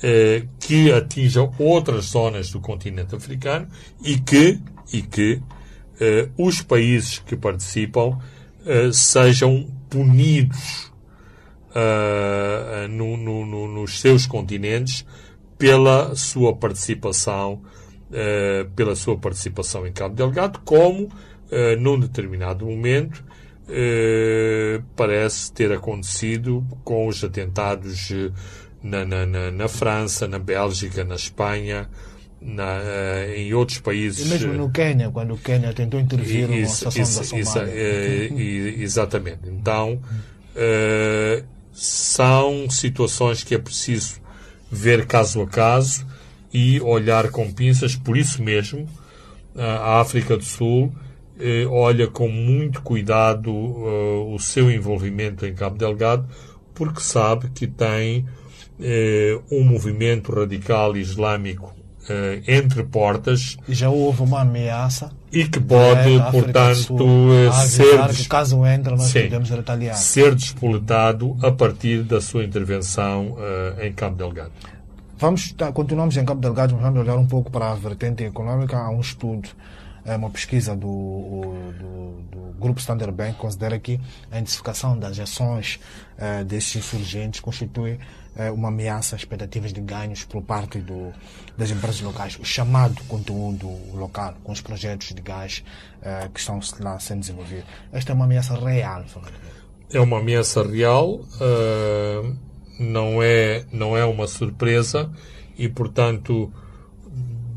[0.00, 3.66] eh, que atinja outras zonas do continente africano
[4.04, 4.60] e que,
[4.92, 5.42] e que
[6.00, 8.16] eh, os países que participam
[8.64, 10.86] eh, sejam punidos
[12.90, 15.06] no, no, no, nos seus continentes
[15.56, 17.62] pela sua participação
[18.74, 21.08] pela sua participação em Cabo Delgado, como
[21.78, 23.22] num determinado momento
[24.96, 28.10] parece ter acontecido com os atentados
[28.82, 31.88] na, na, na, na França, na Bélgica, na Espanha,
[32.40, 34.26] na, uh, em outros países.
[34.26, 38.26] E mesmo no Quênia, quando o Quênia tentou intervir na situação isso, da Somália.
[38.26, 39.40] Isso, exatamente.
[39.46, 40.00] Então,
[40.54, 44.20] uh, são situações que é preciso
[44.70, 46.06] ver caso a caso
[46.52, 47.96] e olhar com pinças.
[47.96, 48.88] Por isso mesmo,
[49.56, 50.92] a África do Sul
[51.70, 56.28] olha com muito cuidado o seu envolvimento em Cabo Delgado,
[56.74, 58.37] porque sabe que tem eh,
[59.50, 61.74] um movimento radical islâmico
[62.10, 63.58] eh, entre portas.
[63.68, 65.10] E já houve uma ameaça.
[65.30, 66.96] E que pode, é, portanto,
[67.34, 68.08] eh, ser.
[68.08, 69.94] Que caso entre, nós sim, podemos retaliar.
[69.94, 74.52] Ser despoletado a partir da sua intervenção uh, em Cabo Delgado.
[75.18, 78.78] Vamos, tá, continuamos em Cabo Delgado, mas vamos olhar um pouco para a vertente econômica.
[78.78, 79.50] Há um estudo
[80.16, 85.78] uma pesquisa do, do, do, Grupo Standard Bank considera que a intensificação das ações
[86.18, 87.92] uh, desses insurgentes constitui
[88.36, 91.12] uh, uma ameaça às expectativas de ganhos por parte do,
[91.56, 95.62] das empresas locais, o chamado conteúdo local, com os projetos de gás
[96.00, 97.64] uh, que estão lá sendo desenvolvidos.
[97.92, 99.04] Esta é uma ameaça real,
[99.92, 101.20] É uma ameaça real,
[102.78, 105.10] não, é, não é uma surpresa
[105.56, 106.52] e, portanto,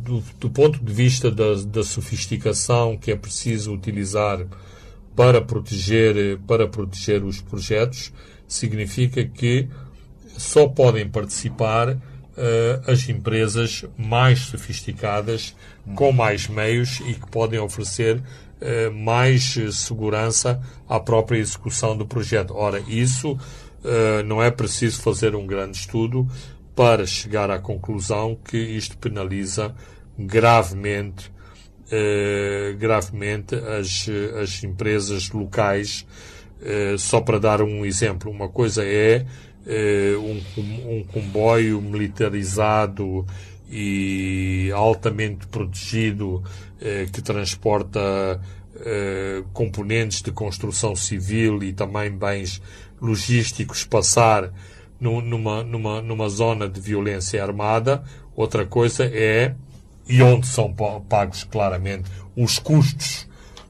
[0.03, 4.45] do, do ponto de vista da, da sofisticação que é preciso utilizar
[5.15, 8.11] para proteger, para proteger os projetos,
[8.47, 9.67] significa que
[10.37, 11.99] só podem participar uh,
[12.91, 15.55] as empresas mais sofisticadas,
[15.95, 22.55] com mais meios e que podem oferecer uh, mais segurança à própria execução do projeto.
[22.55, 26.27] Ora, isso uh, não é preciso fazer um grande estudo
[26.75, 29.75] para chegar à conclusão que isto penaliza
[30.17, 31.31] gravemente,
[31.91, 34.07] eh, gravemente as,
[34.41, 36.05] as empresas locais.
[36.62, 39.25] Eh, só para dar um exemplo, uma coisa é
[39.65, 43.25] eh, um, um comboio militarizado
[43.69, 46.43] e altamente protegido
[47.13, 48.41] que transporta
[49.53, 52.62] componentes de construção civil e também bens
[52.99, 54.51] logísticos passar
[55.01, 58.03] numa, numa, numa zona de violência armada.
[58.35, 59.55] Outra coisa é
[60.07, 60.73] e onde são
[61.07, 63.27] pagos claramente os custos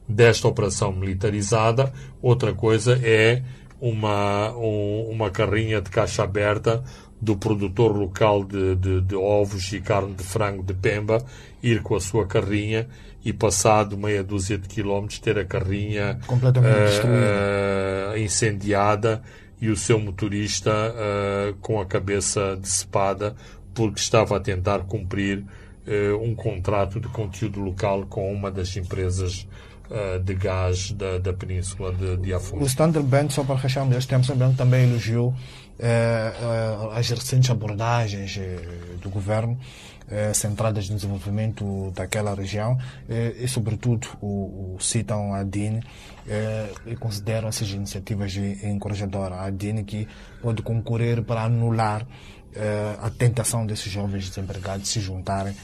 [0.07, 1.91] desta operação militarizada.
[2.21, 3.43] Outra coisa é
[3.79, 6.83] uma, um, uma carrinha de caixa aberta
[7.21, 11.23] do produtor local de, de, de, ovos e carne de frango de Pemba
[11.61, 12.87] ir com a sua carrinha
[13.23, 19.21] e passado meia dúzia de quilómetros ter a carrinha completamente uh, incendiada
[19.61, 23.35] e o seu motorista uh, com a cabeça decepada
[23.73, 25.39] porque estava a tentar cumprir
[25.87, 29.47] uh, um contrato de conteúdo local com uma das empresas
[29.89, 32.63] uh, de gás da, da Península de, de Afonso.
[32.63, 38.39] O Standard Bank, só para fecharmos este tempo, também elogiou uh, as recentes abordagens
[39.01, 39.57] do governo
[40.33, 45.79] centradas no desenvolvimento daquela região e, sobretudo, o, o citam a DIN
[46.85, 49.39] e consideram essas iniciativas encorajadoras.
[49.39, 50.07] A DIN que
[50.41, 52.05] pode concorrer para anular
[53.01, 55.55] a tentação desses jovens desempregados se juntarem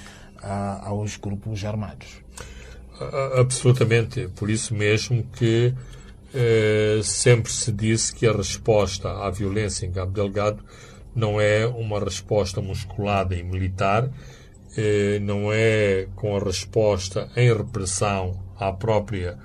[0.42, 2.08] a, aos grupos armados.
[3.38, 4.28] Absolutamente.
[4.36, 5.74] Por isso mesmo que
[6.34, 10.64] eh, sempre se disse que a resposta à violência em Cabo Delgado
[11.16, 14.10] não é uma resposta musculada e militar,
[14.78, 19.38] eh, não é com a resposta em repressão à própria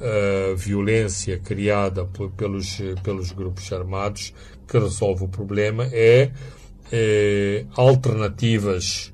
[0.00, 4.32] eh, violência criada pelos, pelos grupos armados
[4.66, 6.30] que resolve o problema, é
[6.90, 9.12] eh, alternativas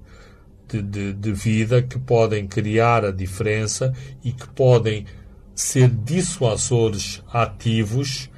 [0.68, 5.06] de, de, de vida que podem criar a diferença e que podem
[5.54, 8.30] ser dissuasores ativos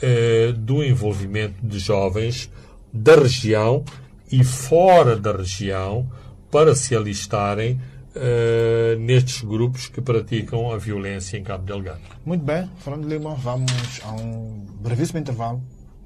[0.00, 2.50] eh, do envolvimento de jovens
[2.92, 3.84] da região
[4.30, 6.08] e fora da região
[6.50, 7.80] para se alistarem
[8.14, 12.00] eh, nestes grupos que praticam a violência em Cabo Delgado.
[12.24, 15.62] Muito bem, Fernando Lima, vamos a um brevíssimo intervalo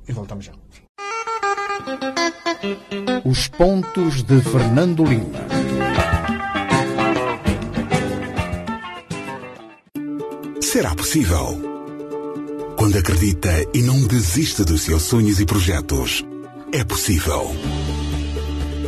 [0.06, 0.52] e voltamos já.
[3.24, 5.40] Os pontos de Fernando Lima.
[10.60, 11.60] Será possível?
[12.76, 16.24] Quando acredita e não desiste dos seus sonhos e projetos,
[16.72, 17.52] é possível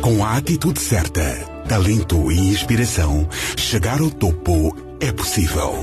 [0.05, 1.23] Com a atitude certa,
[1.67, 5.73] talento e inspiração, chegar ao topo é possível.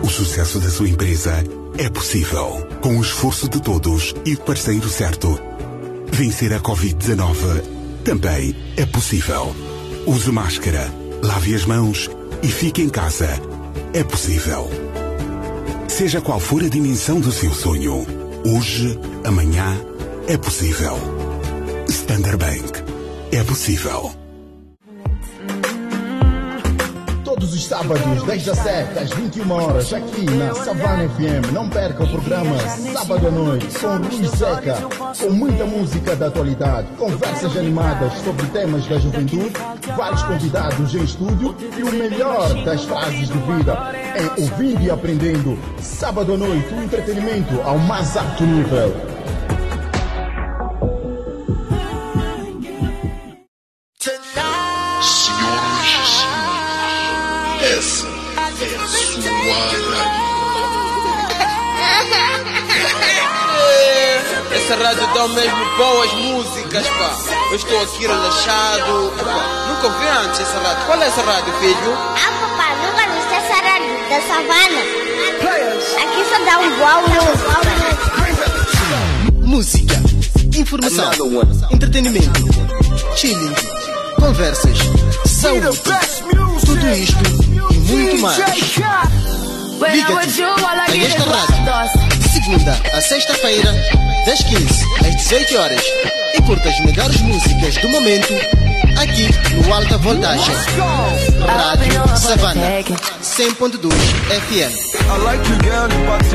[0.00, 1.42] O sucesso da sua empresa
[1.76, 2.64] é possível.
[2.80, 5.36] Com o esforço de todos e o parceiro certo.
[6.12, 7.64] Vencer a Covid-19
[8.04, 9.52] também é possível.
[10.06, 10.88] Use máscara,
[11.20, 12.08] lave as mãos
[12.44, 13.28] e fique em casa.
[13.92, 14.70] É possível.
[15.88, 18.06] Seja qual for a dimensão do seu sonho,
[18.46, 19.76] hoje, amanhã,
[20.28, 20.96] é possível.
[21.88, 22.81] Standard Bank.
[23.34, 24.12] É possível.
[27.24, 31.50] Todos os sábados, desde as 7 às 21 horas, aqui na Savana FM.
[31.50, 32.54] Não perca o programa
[32.92, 34.76] Sábado à Noite com Rui Seca,
[35.18, 39.54] com muita música da atualidade, conversas animadas sobre temas da juventude,
[39.96, 45.58] vários convidados em estúdio e o melhor das frases de vida em ouvindo e aprendendo.
[45.80, 49.11] Sábado à Noite, um entretenimento ao mais alto nível.
[64.72, 67.14] Essa rádio dá mesmo boas músicas, pá.
[67.50, 69.12] Eu estou aqui relaxado.
[69.20, 70.86] Epá, nunca ouvi antes essa rádio.
[70.86, 71.92] Qual é essa rádio, filho?
[71.94, 74.80] Ah, papai, nunca viste essa rádio da savana?
[76.00, 77.60] Aqui só dá um boa música.
[79.44, 79.96] Música,
[80.58, 81.12] informação,
[81.70, 82.40] entretenimento,
[83.14, 83.54] chilling,
[84.18, 84.78] conversas,
[85.26, 85.82] saúde,
[86.64, 87.22] tudo isto
[87.72, 88.38] e muito mais.
[89.92, 93.74] Liga-te a esta rádio, de segunda a sexta-feira,
[94.26, 95.82] das 15 às 18 horas,
[96.34, 98.34] e curta as melhores músicas do momento,
[99.00, 100.54] aqui no Alta Voltagem.
[101.46, 102.60] Rádio Savana,
[103.22, 104.72] 100.2 FM.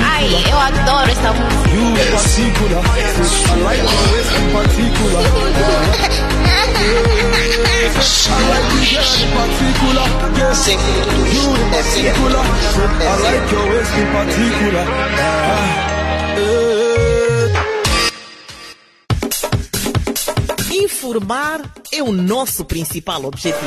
[0.04, 1.70] Ai, eu adoro essa música.
[20.98, 23.62] Informar é o nosso principal objetivo.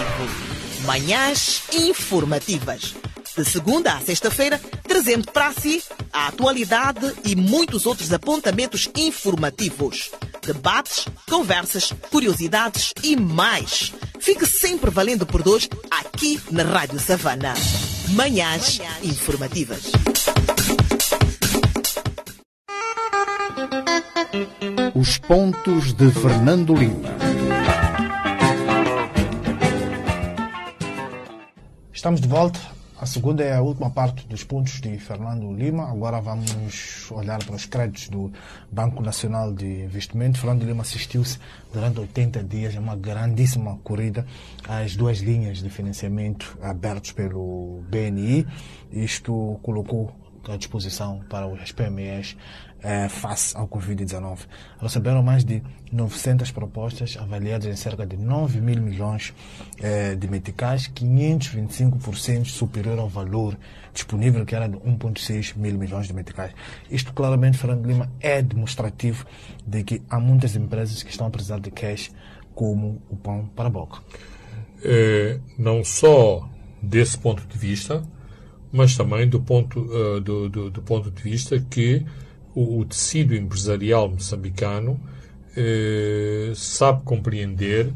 [0.85, 2.97] Manhãs informativas.
[3.37, 5.81] De segunda a sexta-feira, trazendo para si
[6.13, 10.11] a atualidade e muitos outros apontamentos informativos.
[10.45, 13.93] Debates, conversas, curiosidades e mais.
[14.19, 17.55] Fique sempre valendo por dois aqui na Rádio Savana.
[18.09, 19.93] Manhãs informativas.
[24.95, 27.09] Os pontos de Fernando Lima.
[31.93, 32.61] Estamos de volta.
[33.01, 35.91] A segunda é a última parte dos pontos de Fernando Lima.
[35.91, 38.31] Agora vamos olhar para os créditos do
[38.71, 40.39] Banco Nacional de Investimento.
[40.39, 41.39] Fernando Lima assistiu-se
[41.73, 44.25] durante 80 dias a uma grandíssima corrida
[44.69, 48.47] às duas linhas de financiamento abertos pelo BNI.
[48.93, 50.15] Isto colocou
[50.49, 52.37] à disposição para as PMEs
[52.83, 54.41] eh, face ao Covid-19.
[54.81, 55.63] Receberam mais de
[55.93, 59.35] 900 propostas avaliadas em cerca de 9 mil milhões
[59.81, 63.57] eh, de meticais, 525% superior ao valor
[63.93, 66.53] disponível, que era de 1,6 mil milhões de meticais.
[66.91, 69.27] Isto claramente, Fernando Lima, é demonstrativo
[69.67, 72.11] de que há muitas empresas que estão a precisar de cash
[72.55, 73.99] como o pão para a boca.
[74.83, 76.49] Eh, não só
[76.83, 78.03] desse ponto de vista,
[78.73, 82.05] mas também do ponto, eh, do, do, do ponto de vista que
[82.55, 85.01] o, tecido empresarial moçambicano
[85.57, 87.93] eh, sabe compreender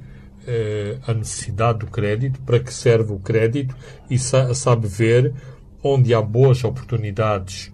[0.46, 3.74] eh, a necessidade do crédito, para que serve o crédito
[4.10, 5.32] e sa sabe ver
[5.82, 7.72] onde há boas oportunidades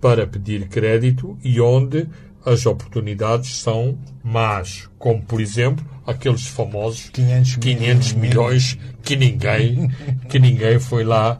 [0.00, 2.08] para pedir crédito e onde
[2.44, 9.88] as oportunidades são más, como por exemplo aqueles famosos 500 500 milhões que ninguém
[10.28, 11.38] que ninguém foi lá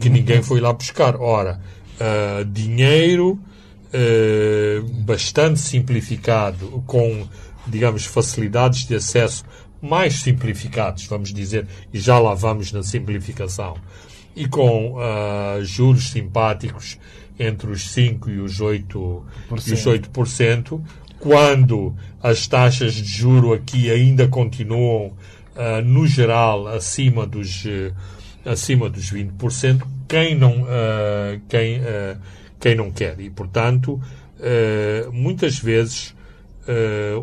[0.00, 1.16] que ninguém foi lá buscar.
[1.16, 1.60] Ora,
[2.00, 3.38] uh, dinheiro
[5.04, 7.28] bastante simplificado com
[7.66, 9.44] digamos facilidades de acesso
[9.80, 13.76] mais simplificados, vamos dizer, e já lá vamos na simplificação,
[14.34, 16.98] e com uh, juros simpáticos
[17.38, 19.22] entre os 5 e os 8%,
[19.66, 20.80] e os 8%
[21.22, 25.12] quando as taxas de juro aqui ainda continuam,
[25.54, 27.94] uh, no geral, acima dos, uh,
[28.44, 31.80] acima dos 20%, quem não, uh, quem,
[32.62, 33.18] quem não quer.
[33.20, 34.00] E, portanto,
[35.12, 36.14] muitas vezes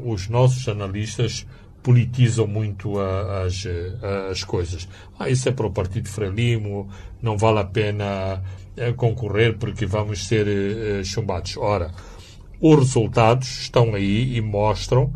[0.04, 1.48] os nossos analistas
[1.82, 3.66] politizam muito as,
[4.30, 4.88] as coisas.
[5.18, 6.90] Ah, isso é para o Partido Frelimo,
[7.22, 8.44] não vale a pena
[8.98, 10.46] concorrer porque vamos ser
[11.06, 11.56] chumbados.
[11.56, 11.92] Ora,
[12.60, 15.14] os resultados estão aí e mostram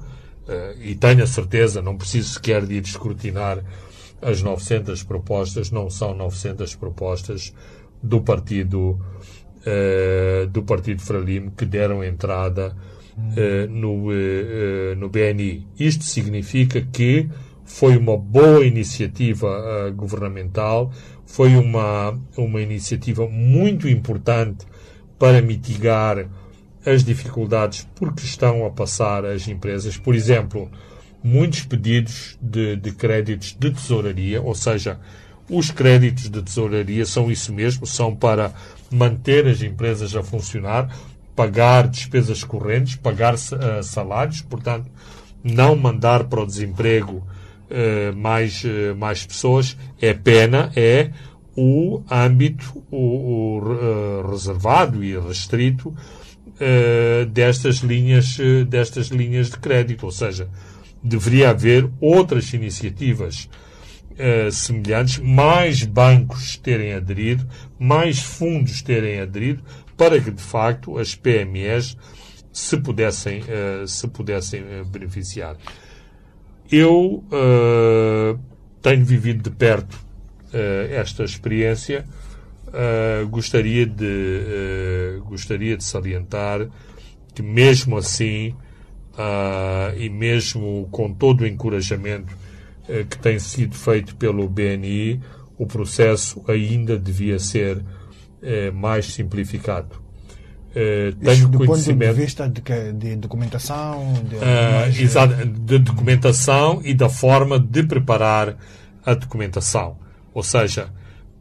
[0.80, 3.61] e tenho a certeza, não preciso sequer de ir escrutinar
[4.21, 7.53] as 900 propostas, não são 900 propostas
[8.01, 8.97] do partido
[9.66, 12.76] uh, do partido Frelimo que deram entrada
[13.18, 14.09] uh, no,
[14.97, 15.68] no BNI.
[15.80, 17.30] Isto significa que
[17.66, 20.91] foi uma boa iniciativa governamental,
[21.26, 24.66] foi uma, uma iniciativa muito importante
[25.18, 26.28] para mitigar
[26.86, 29.97] as dificuldades por que estão a passar as empresas.
[29.97, 30.70] Por exemplo,
[31.24, 34.99] muitos pedidos de, de créditos de tesouraria, ou seja,
[35.49, 38.53] os créditos de tesouraria são isso mesmo, são para
[38.94, 40.96] manter as empresas a funcionar,
[41.36, 44.89] pagar despesas correntes, pagar uh, salários, portanto,
[45.44, 49.76] não mandar para o desemprego uh, mais, uh, mais pessoas.
[50.00, 51.12] É pena, é
[51.56, 55.94] o âmbito o, o reservado e restrito
[57.32, 58.38] destas linhas
[58.68, 60.48] destas linhas de crédito, ou seja,
[61.04, 63.48] deveria haver outras iniciativas
[64.14, 67.47] uh, semelhantes, mais bancos terem aderido,
[67.80, 69.64] mais fundos terem aderido,
[69.97, 71.97] para que de facto as PMEs
[72.51, 75.57] se pudessem, uh, se pudessem uh, beneficiar.
[76.72, 77.24] Eu
[78.82, 79.99] tenho vivido de perto
[80.89, 82.03] esta experiência.
[83.30, 86.68] gostaria, de, gostaria de salientar
[87.36, 88.55] que, mesmo assim,
[89.14, 92.43] uh, e mesmo com todo o encorajamento uh,
[93.09, 95.21] que tem sido feito pelo BNI,
[95.57, 100.01] o processo ainda devia ser uh, mais simplificado.
[100.71, 102.61] Uh, tenho do ponto de vista de,
[102.93, 108.57] de documentação, de, exato, de documentação e da forma de preparar
[109.05, 109.97] a documentação.
[110.34, 110.89] Ou seja,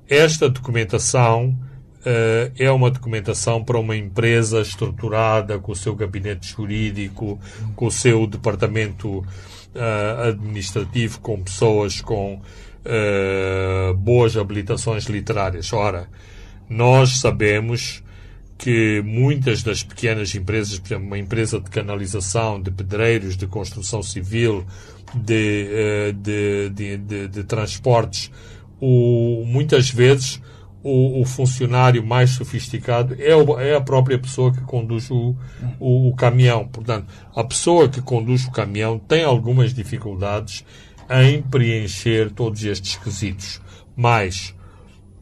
[0.09, 1.57] esta documentação
[2.05, 7.39] Uh, é uma documentação para uma empresa estruturada, com o seu gabinete jurídico,
[7.77, 9.25] com o seu departamento
[9.75, 15.73] uh, administrativo, com pessoas com uh, boas habilitações literárias.
[15.73, 16.09] Ora,
[16.69, 18.03] nós sabemos
[18.59, 24.03] que muitas das pequenas empresas, por exemplo, uma empresa de canalização, de pedreiros, de construção
[24.03, 24.65] civil,
[25.15, 28.31] de, de, de, de, de transportes,
[28.81, 30.41] o, muitas vezes
[30.83, 35.37] o, o, funcionário mais sofisticado é, o, é, a própria pessoa que conduz o,
[35.79, 36.67] o, caminhão.
[36.67, 40.65] Portanto, a pessoa que conduz o caminhão tem algumas dificuldades
[41.09, 43.61] em preencher todos estes quesitos.
[43.95, 44.55] Mas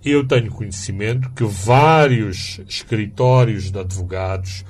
[0.04, 4.64] eu tenho conhecimento que vários escritórios de advogados,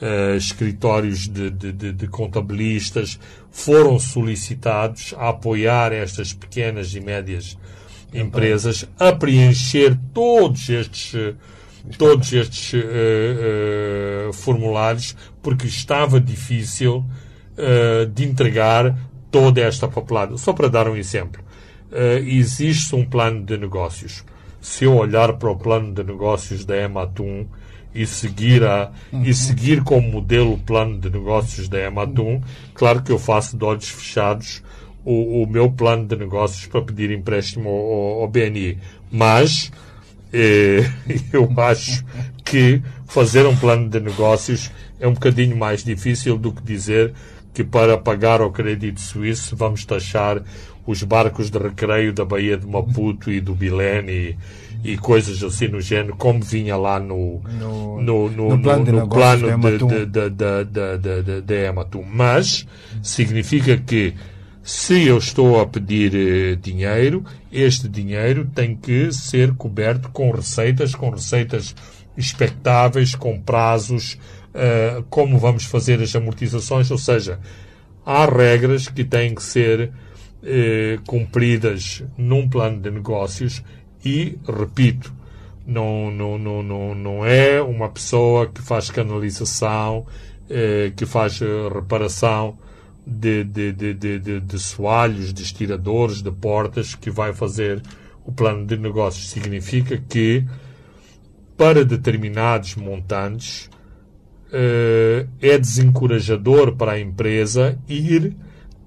[0.00, 3.18] uh, escritórios de, de, de, de contabilistas
[3.50, 7.58] foram solicitados a apoiar estas pequenas e médias
[8.98, 11.14] a preencher todos estes
[11.98, 12.78] todos estes uh,
[14.28, 17.04] uh, formulários porque estava difícil
[17.56, 18.96] uh, de entregar
[19.30, 20.36] toda esta papelada.
[20.36, 21.44] Só para dar um exemplo,
[22.26, 24.24] existe um plano de negócios.
[24.60, 27.46] Se eu olhar para o plano de negócios da Ematum
[27.94, 29.22] e seguir, a, uhum.
[29.22, 32.40] e seguir como modelo o plano de negócios da Ematum,
[32.74, 34.62] claro que eu faço de olhos fechados
[35.06, 38.76] o, o meu plano de negócios para pedir empréstimo ao, ao BNI.
[39.10, 39.70] Mas
[40.32, 40.84] eh,
[41.32, 42.04] eu acho
[42.44, 47.14] que fazer um plano de negócios é um bocadinho mais difícil do que dizer
[47.54, 50.42] que para pagar ao crédito suíço vamos taxar
[50.86, 54.36] os barcos de recreio da Baía de Maputo e do Bilene
[54.84, 58.92] e, e coisas assim no género, como vinha lá no, no, no, no, no plano,
[58.92, 62.04] no, de, plano de, de, de, de, de Ematum.
[62.04, 62.66] Mas
[63.02, 64.14] significa que
[64.66, 70.92] se eu estou a pedir eh, dinheiro, este dinheiro tem que ser coberto com receitas,
[70.92, 71.72] com receitas
[72.16, 74.18] expectáveis, com prazos,
[74.52, 77.38] uh, como vamos fazer as amortizações, ou seja,
[78.04, 79.92] há regras que têm que ser
[80.42, 83.62] uh, cumpridas num plano de negócios
[84.04, 85.14] e, repito,
[85.64, 91.38] não, não, não, não, não é uma pessoa que faz canalização, uh, que faz
[91.72, 92.58] reparação
[93.06, 97.80] de, de, de, de, de soalhos, de estiradores, de portas que vai fazer
[98.24, 99.30] o plano de negócios.
[99.30, 100.44] Significa que
[101.56, 103.70] para determinados montantes
[104.48, 108.34] uh, é desencorajador para a empresa ir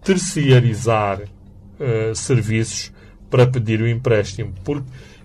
[0.04, 2.92] terciarizar uh, serviços
[3.30, 4.54] para pedir o empréstimo.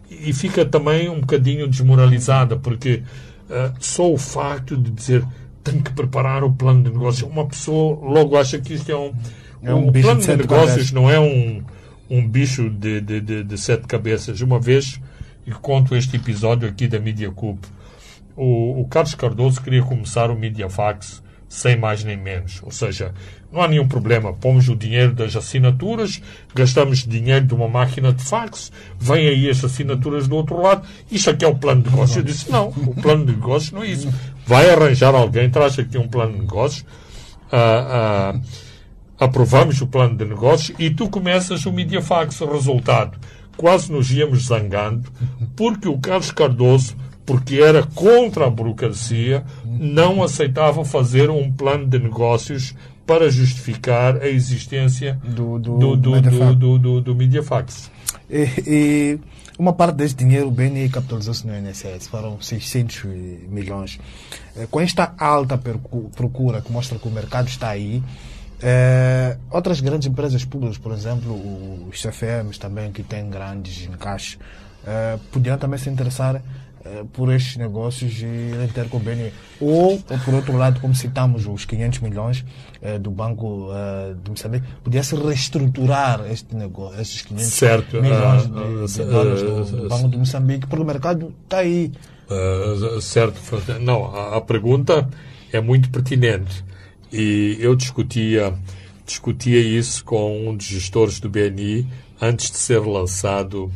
[0.09, 3.03] E fica também um bocadinho desmoralizada, porque
[3.49, 5.25] uh, só o facto de dizer
[5.65, 7.29] tenho que preparar o plano de negócios.
[7.29, 9.13] Uma pessoa logo acha que isto é um.
[9.63, 11.63] É um, um plano de, de negócios não é um,
[12.11, 14.43] um bicho de, de, de, de, sete cabeças.
[14.43, 15.01] Uma vez,
[15.47, 17.65] e conto este episódio aqui da Media Cup,
[18.37, 22.61] o, o Carlos Cardoso queria começar o MediaFax sem mais nem menos.
[22.63, 23.15] Ou seja,
[23.53, 24.33] não há nenhum problema.
[24.33, 26.21] Pomos o dinheiro das assinaturas,
[26.53, 30.87] gastamos dinheiro de uma máquina de fax, vêm aí as assinaturas do outro lado.
[31.11, 32.19] Isto aqui é o plano de negócio.
[32.19, 34.13] Eu disse, não, o plano de negócio não é isso.
[34.47, 36.85] Vai arranjar alguém, traz aqui um plano de negócio.
[37.51, 38.33] Ah,
[39.19, 42.41] ah, aprovamos o plano de negócio e tu começas o Mediafax.
[42.41, 43.19] Resultado,
[43.57, 45.11] quase nos íamos zangando,
[45.57, 51.99] porque o Carlos Cardoso, porque era contra a burocracia, não aceitava fazer um plano de
[51.99, 52.75] negócios
[53.07, 56.57] para justificar a existência Do- do do, do, Mediafax.
[56.57, 57.91] do, do, do Mediafax.
[58.31, 59.19] E, e
[59.59, 63.05] uma parte desse dinheiro, o BNI capitalizou-se no INSS, foram 600
[63.49, 64.01] milhões.
[64.57, 68.03] Eh, Com esta alta procura que mostra que o mercado está aí,
[68.61, 71.35] eh, outras grandes empresas públicas, por exemplo,
[71.89, 74.39] os CFMs também, que têm grandes encaixes,
[74.87, 76.43] eh, podiam também se interessar
[77.13, 78.51] por estes negócios e
[79.01, 79.33] BNI.
[79.61, 82.45] Ou, ou, por outro lado, como citamos os 500 milhões
[82.83, 88.87] eh, do Banco eh, de Moçambique, podia-se reestruturar este negócio, esses 500 Certo, milhões ah,
[88.87, 91.59] de, de ah, dólares ah, do, do ah, Banco de Moçambique, porque o mercado está
[91.59, 91.93] aí.
[93.01, 93.39] Certo,
[93.81, 95.09] não, a, a pergunta
[95.53, 96.65] é muito pertinente
[97.13, 98.55] e eu discutia,
[99.07, 101.87] discutia isso com um dos gestores do BNI
[102.21, 103.71] antes de ser lançado,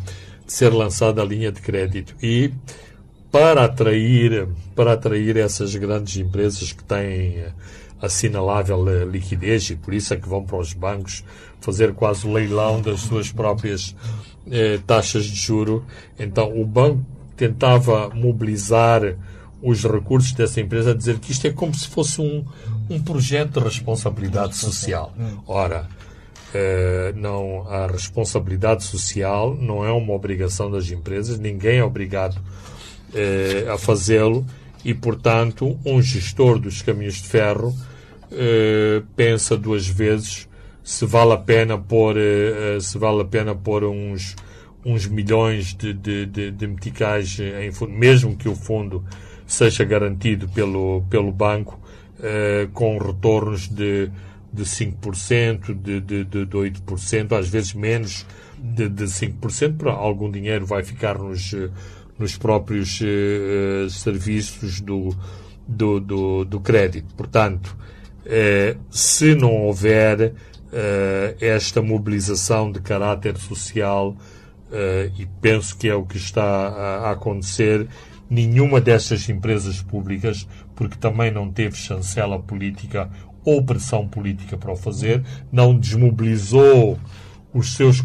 [0.47, 2.51] de ser lançada a linha de crédito e
[3.31, 7.45] para atrair, para atrair essas grandes empresas que têm
[8.01, 11.25] assinalável eh, liquidez e por isso é que vão para os bancos
[11.61, 13.95] fazer quase o leilão das suas próprias
[14.51, 15.85] eh, taxas de juro.
[16.19, 17.05] Então o banco
[17.37, 19.03] tentava mobilizar
[19.61, 22.45] os recursos dessa empresa a dizer que isto é como se fosse um,
[22.89, 25.13] um projeto de responsabilidade social.
[25.47, 25.89] Ora,
[26.55, 32.41] eh, não, a responsabilidade social não é uma obrigação das empresas, ninguém é obrigado
[33.15, 34.47] eh, a fazê-lo
[34.85, 37.75] e, portanto, um gestor dos caminhos de ferro
[38.31, 40.49] eh, pensa duas vezes
[40.89, 44.35] se vale a pena pôr, eh, eh, se vale a pena pôr uns,
[44.83, 49.05] uns milhões de, de, de, de meticais em fundo, mesmo que o fundo
[49.47, 51.79] seja garantido pelo, pelo banco,
[52.23, 54.11] eh, com retornos de,
[54.51, 58.25] de 5%, de, de, de, de 8%, às vezes menos
[58.57, 61.55] de, de 5%, porque algum dinheiro vai ficar nos,
[62.19, 65.15] nos próprios eh, eh, serviços do,
[65.67, 67.15] do, do, do crédito.
[67.15, 67.77] Portanto,
[68.27, 70.35] eh, se não houver
[71.41, 74.15] esta mobilização de caráter social,
[75.19, 77.89] e penso que é o que está a, a acontecer,
[78.29, 80.47] nenhuma destas empresas públicas,
[80.77, 83.11] porque também não teve chancela política
[83.43, 86.99] ou pressão política para o fazer, não desmobilizou
[87.55, 88.03] os seus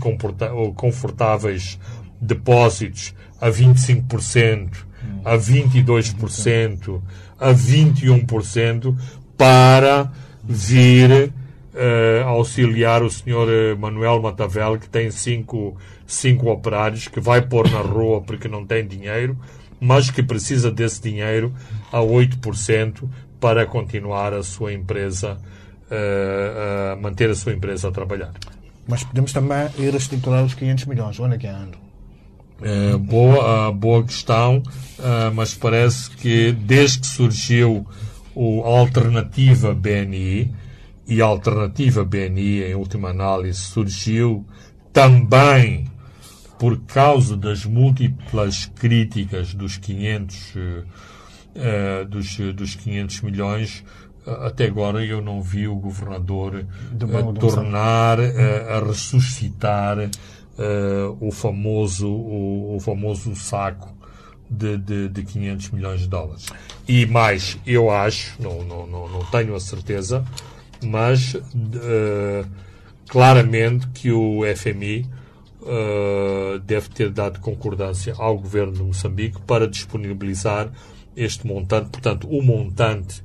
[0.76, 1.78] confortáveis
[2.24, 4.70] depósitos a 25%,
[5.24, 7.02] a 22%,
[7.40, 8.98] a 21%
[9.38, 10.12] para
[10.44, 11.34] vir
[11.76, 15.76] eh, auxiliar o senhor eh, Manuel Matavel, que tem cinco,
[16.08, 19.38] cinco operários, que vai pôr na rua porque não tem dinheiro,
[19.80, 21.54] mas que precisa desse dinheiro
[21.92, 23.04] a 8%
[23.40, 25.38] para continuar a sua empresa,
[25.92, 28.32] eh, a manter a sua empresa a trabalhar.
[28.88, 31.20] Mas podemos também ir reestruturar os 500 milhões.
[31.20, 31.83] Onde é que andam?
[32.62, 34.64] É, boa, boa questão,
[35.00, 37.86] ah, mas parece que desde que surgiu
[38.36, 40.54] o a Alternativa BNI,
[41.06, 44.46] e a Alternativa BNI, em última análise, surgiu
[44.92, 45.86] também
[46.58, 50.84] por causa das múltiplas críticas dos 500, eh,
[51.56, 53.84] eh, dos, dos 500 milhões,
[54.26, 60.10] ah, até agora eu não vi o governador do tornar a ressuscitar
[60.58, 63.96] eh, o famoso o, o famoso saco
[64.50, 66.46] de, de, de 500 milhões de dólares.
[66.88, 70.24] E mais, eu acho, não, não, não, não tenho a certeza,
[70.84, 72.46] mas eh,
[73.08, 75.08] claramente que o FMI
[75.66, 80.70] eh, deve ter dado concordância ao governo de Moçambique para disponibilizar
[81.16, 83.24] este montante, portanto, o montante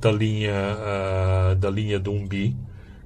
[0.00, 2.56] da linha, ah, da linha de 1 bi,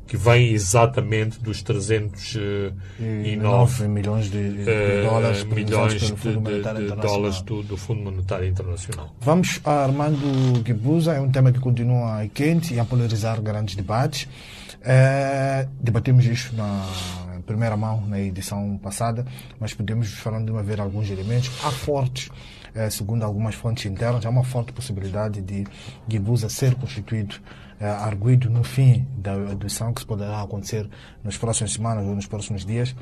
[0.06, 6.50] que vem exatamente dos 309 9 milhões de, de eh, dólares milhões pelo de, Fundo
[6.50, 9.14] de- dólares do, do Fundo Monetário Internacional.
[9.20, 14.28] Vamos a Armando Guibuza, é um tema que continua quente e a polarizar grandes debates.
[14.84, 16.86] Eh, debatemos isso na
[17.46, 19.24] primeira mão, na edição passada,
[19.58, 21.50] mas podemos falando de uma vez alguns elementos.
[21.64, 22.28] Há fortes,
[22.74, 25.66] eh, segundo algumas fontes internas, há uma forte possibilidade de
[26.08, 27.36] Guibuza ser constituído,
[27.80, 30.88] eh, arguído no fim da edição, que poderá acontecer
[31.22, 32.94] nas próximas semanas ou nos próximos dias.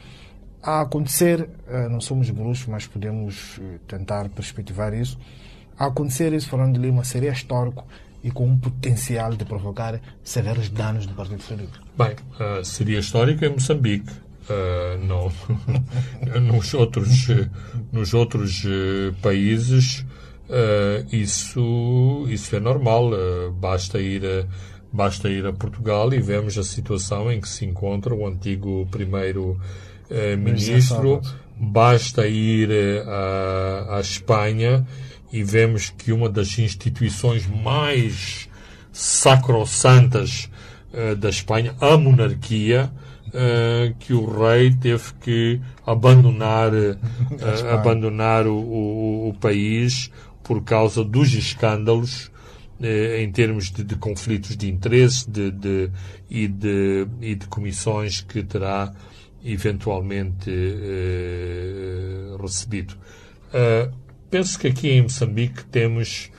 [0.62, 5.18] A acontecer, eh, não somos bruxos, mas podemos tentar perspectivar isso.
[5.78, 7.86] A acontecer isso, falando de Lima, seria histórico
[8.22, 11.70] e com um potencial de provocar severos danos no Partido Frelimo.
[11.96, 14.12] Bem, uh, seria histórico em Moçambique.
[14.50, 15.32] Uh, não.
[16.42, 17.28] nos outros,
[17.92, 20.04] nos outros uh, países
[21.12, 23.12] isso, isso é normal.
[23.52, 24.44] basta ir a,
[24.92, 29.56] basta ir a Portugal e vemos a situação em que se encontra o antigo primeiro
[30.36, 31.20] ministro.
[31.56, 32.68] Basta ir
[33.06, 34.84] à, à Espanha
[35.32, 38.48] e vemos que uma das instituições mais
[38.92, 40.50] sacrossantas
[40.92, 42.90] uh, da Espanha, a monarquia,
[43.34, 50.10] uh, que o rei teve que abandonar, uh, abandonar o, o, o, país
[50.42, 52.30] por causa dos escândalos
[52.82, 55.90] em termos de, de, conflitos de interesse de, de,
[56.30, 58.90] e, de, e de comissões que terá
[59.44, 60.50] eventualmente
[62.40, 62.96] recebido.
[64.30, 66.30] Penso que aqui em Moçambique temos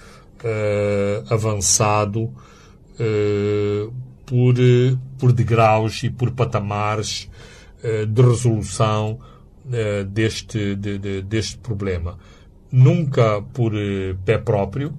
[0.43, 3.93] uh, avançado uh,
[4.31, 4.55] por,
[5.19, 7.29] por degraus e por patamares
[7.83, 9.19] uh, de resolução
[10.07, 12.17] deste, de, de, deste problema.
[12.71, 13.73] Nunca por
[14.25, 14.91] pé próprio.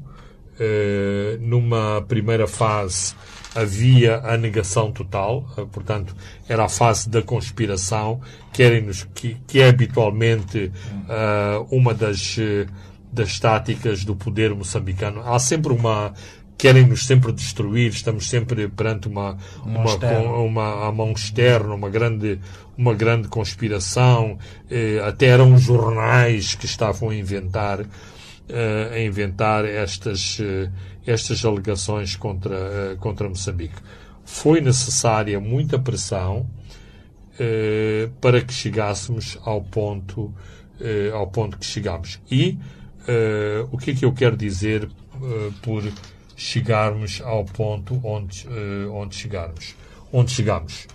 [1.41, 3.15] numa primeira fase
[3.57, 6.15] havia a negação total, portanto,
[6.49, 8.21] era a fase da conspiração,
[8.53, 10.71] querem-nos, que, que é habitualmente
[11.71, 12.39] uma das,
[13.13, 15.23] das táticas do poder moçambicano.
[15.23, 16.15] Há sempre uma
[16.63, 22.39] querem-nos sempre destruir, estamos sempre perante uma, uma, uma, uma mão externa, uma grande,
[22.79, 24.39] uma grande conspiração,
[24.71, 27.81] eh, até eram jornais que estavam a inventar,
[28.49, 30.71] eh, a inventar estas, eh,
[31.05, 33.83] estas alegações contra, eh, contra Moçambique.
[34.25, 36.49] Foi necessária muita pressão
[37.41, 40.33] eh, para que chegássemos ao ponto,
[40.81, 42.21] eh, ao ponto que chegamos.
[42.31, 42.57] E
[43.73, 44.89] o que é que eu quero dizer
[45.61, 45.83] por
[46.43, 48.47] chegarmos ao ponto onde,
[48.91, 49.75] onde chegarmos?
[50.13, 50.87] Onde chegamos?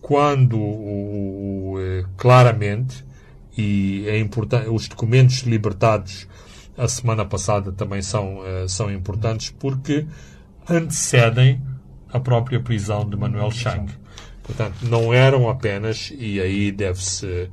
[0.00, 0.58] Quando
[2.16, 3.04] claramente
[3.56, 6.28] e é importante os documentos libertados
[6.78, 10.06] a semana passada também são, uh, são importantes porque
[10.70, 11.60] antecedem
[12.10, 13.92] a própria prisão de Manuel Chang.
[14.44, 17.50] Portanto, não eram apenas, e aí deve-se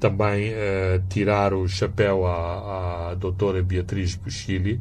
[0.00, 4.80] também uh, tirar o chapéu à, à doutora Beatriz Buchili,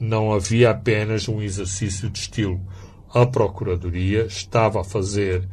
[0.00, 2.60] não havia apenas um exercício de estilo.
[3.12, 5.46] A Procuradoria estava a fazer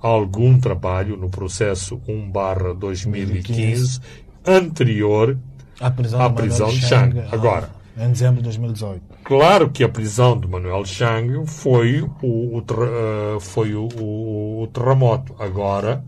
[0.00, 4.00] algum trabalho no processo 1 2015
[4.46, 5.36] anterior
[5.80, 7.16] a prisão, a prisão de Chang.
[7.16, 7.28] Chang.
[7.32, 9.02] Agora, em dezembro de 2018.
[9.24, 14.66] Claro que a prisão de Manuel Chang foi o, o uh, foi o, o, o,
[14.68, 15.34] terremoto.
[15.38, 16.04] Agora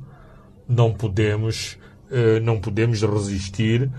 [0.68, 1.78] não podemos
[2.10, 3.90] uh, não podemos resistir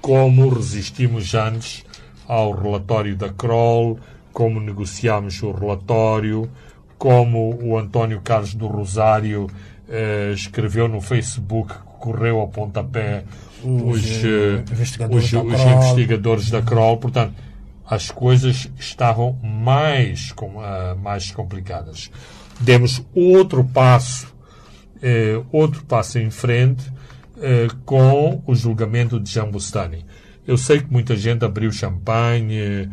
[0.00, 1.84] como resistimos antes
[2.26, 3.98] ao relatório da Kroll,
[4.32, 6.50] como negociámos o relatório,
[6.98, 13.24] como o António Carlos do Rosário uh, escreveu no Facebook que correu ao pontapé
[13.64, 16.98] os, os, eh, investigadores, os, da os investigadores da Kroll.
[16.98, 17.34] Portanto,
[17.88, 22.10] as coisas estavam mais, com, uh, mais complicadas.
[22.60, 24.26] Demos outro passo,
[24.96, 26.94] uh, outro passo em frente
[27.84, 30.06] com o julgamento de Jean Bustani.
[30.46, 32.88] Eu sei que muita gente abriu champanhe,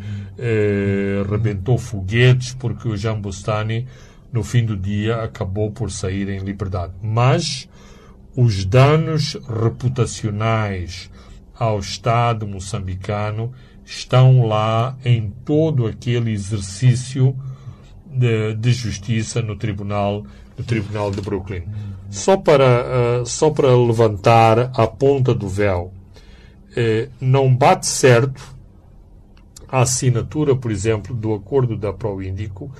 [1.30, 3.86] rebentou foguetes, porque o Jean Bustani,
[4.32, 6.92] no fim do dia, acabou por sair em liberdade.
[7.00, 7.68] Mas
[8.36, 11.10] os danos reputacionais
[11.54, 13.52] ao Estado moçambicano
[13.84, 17.36] estão lá em todo aquele exercício
[18.06, 20.24] de, de justiça no tribunal
[20.56, 21.62] no tribunal de Brooklyn.
[22.10, 25.92] Só para uh, só para levantar a ponta do véu,
[26.76, 28.54] eh, não bate certo
[29.68, 32.70] a assinatura, por exemplo, do acordo da Proíndico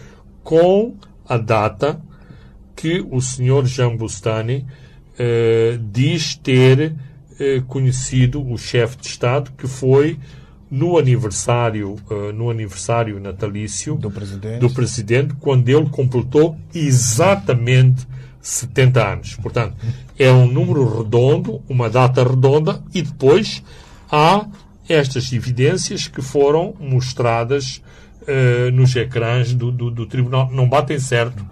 [0.44, 0.94] com
[1.28, 2.00] a data
[2.76, 4.66] que o senhor Jean Bustani
[5.14, 10.18] uh, diz ter uh, conhecido o chefe de Estado, que foi
[10.70, 14.60] no aniversário, uh, no aniversário natalício do presidente.
[14.60, 18.06] do presidente, quando ele completou exatamente
[18.40, 19.34] 70 anos.
[19.36, 19.76] Portanto,
[20.18, 23.62] é um número redondo, uma data redonda, e depois
[24.10, 24.46] há
[24.88, 27.82] estas evidências que foram mostradas
[28.22, 30.50] uh, nos ecrãs do, do, do, tribunal.
[30.50, 31.44] Não batem certo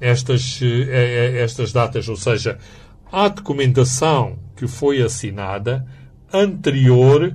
[0.00, 0.64] estas, uh,
[1.36, 2.58] estas datas, ou seja,
[3.10, 5.86] há documentação que foi assinada
[6.32, 7.34] anterior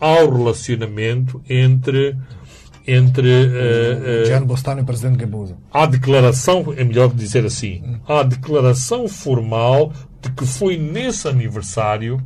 [0.00, 2.16] ao relacionamento entre
[2.86, 5.26] entre uh, uh, Bostano e presidente.
[5.72, 12.20] Há declaração, é melhor dizer assim, há declaração formal de que foi nesse aniversário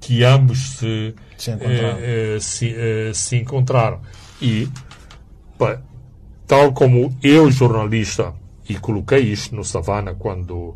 [0.00, 1.98] que ambos se, se encontraram.
[1.98, 2.74] Uh, se,
[3.14, 4.00] se, encontraram.
[4.40, 4.68] E
[5.58, 5.80] pá,
[6.46, 8.32] tal como eu, jornalista,
[8.68, 10.74] e coloquei isto no Savana quando,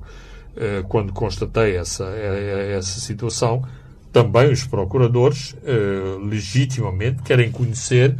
[0.56, 3.62] eh, quando constatei essa, eh, essa situação,
[4.12, 8.16] também os procuradores, eh, legitimamente, querem conhecer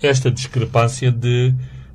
[0.00, 1.54] esta discrepância de,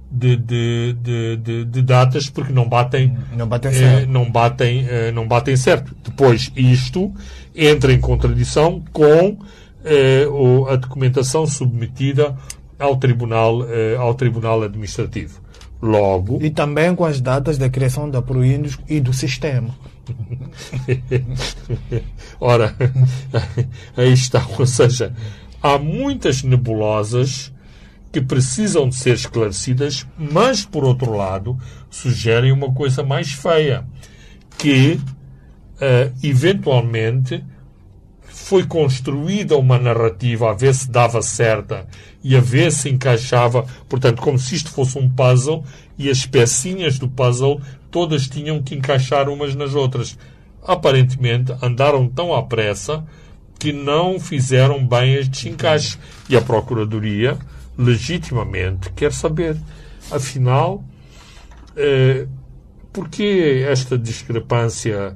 [0.10, 0.94] de, de,
[1.38, 4.10] de, de, datas porque não batem, Não batem eh, certo.
[4.10, 5.96] não batem, eh, não batem certo.
[6.04, 7.12] Depois, isto
[7.56, 9.38] entra em contradição com
[9.84, 12.36] eh, o- a documentação submetida
[12.80, 15.42] ao Tribunal, eh, ao tribunal Administrativo.
[15.82, 19.76] Logo, E também com as datas da criação da Proíndios e do sistema.
[22.40, 22.76] Ora,
[23.96, 24.46] aí está.
[24.58, 25.14] Ou seja,
[25.62, 27.52] há muitas nebulosas
[28.18, 31.56] que precisam de ser esclarecidas, mas, por outro lado,
[31.88, 33.86] sugerem uma coisa mais feia,
[34.58, 35.00] que,
[35.80, 37.46] eh, eventualmente,
[38.24, 41.86] foi construída uma narrativa a ver se dava certa
[42.24, 45.64] e a ver se encaixava, portanto, como se isto fosse um puzzle
[45.96, 47.62] e as pecinhas do puzzle
[47.92, 50.18] todas tinham que encaixar umas nas outras.
[50.66, 53.06] Aparentemente andaram tão à pressa
[53.60, 56.00] que não fizeram bem estes encaixes.
[56.28, 57.38] E a Procuradoria,
[57.78, 59.58] legitimamente, quer saber,
[60.12, 60.84] afinal,
[61.76, 62.28] eh,
[63.70, 65.16] esta discrepância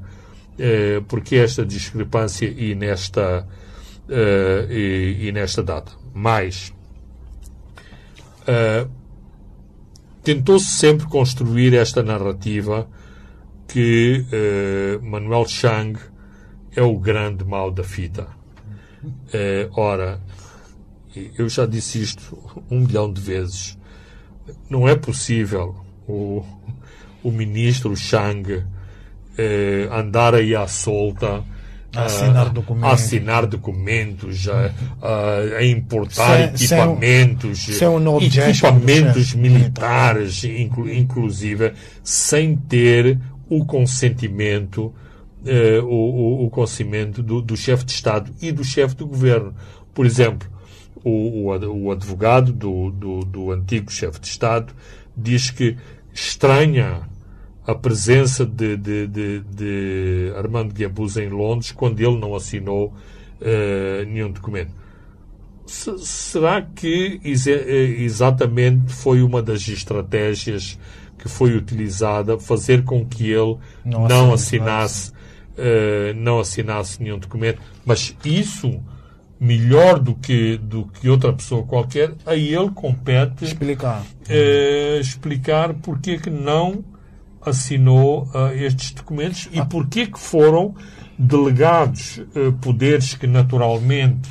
[0.57, 1.01] eh,
[1.35, 3.47] esta discrepância e nesta
[4.07, 5.91] eh, e, e nesta data?
[6.13, 6.71] Mais
[8.45, 8.87] eh,
[10.23, 12.87] tentou-se sempre construir esta narrativa
[13.67, 15.97] que eh, Manuel Chang
[16.75, 18.27] é o grande mal da fita.
[19.33, 20.21] Eh, ora
[21.37, 22.37] eu já disse isto
[22.69, 23.77] um milhão de vezes
[24.69, 25.75] não é possível
[26.07, 26.43] o,
[27.23, 28.63] o ministro Chang
[29.37, 31.43] eh, andar aí à solta
[31.95, 32.89] A assinar ah, documentos.
[32.89, 34.71] a assinar documentos, a,
[35.57, 43.65] a- importar Sem- sem um- equipamentos, sem um equipamentos militares, inclu- inclusive, sem ter o
[43.65, 44.93] consentimento,
[45.45, 49.53] eh, o, o- o consentimento do, do chefe de Estado e do chefe do governo.
[49.93, 50.47] Por exemplo,
[51.03, 54.73] o, o ad- o advogado do, do, do antigo chefe de Estado
[55.15, 55.77] diz que
[56.13, 57.01] estranha
[57.65, 62.93] a presença de, de, de, de Armando Guebuza em Londres quando ele não assinou
[63.39, 64.71] eh, nenhum documento.
[65.65, 70.77] Se- será que eh, exatamente foi uma das estratégias
[71.17, 75.11] que foi utilizada fazer com que ele Não não, assine- assinasse
[75.57, 77.61] eh, não assinasse nenhum documento?
[77.85, 78.81] Mas isso
[79.41, 84.03] melhor do que do que outra pessoa qualquer a ele compete Explicar.
[84.29, 86.83] eh, explicar porque é que não
[87.41, 90.75] assinou ah, estes documentos e porque é que foram
[91.17, 94.29] delegados eh, poderes que naturalmente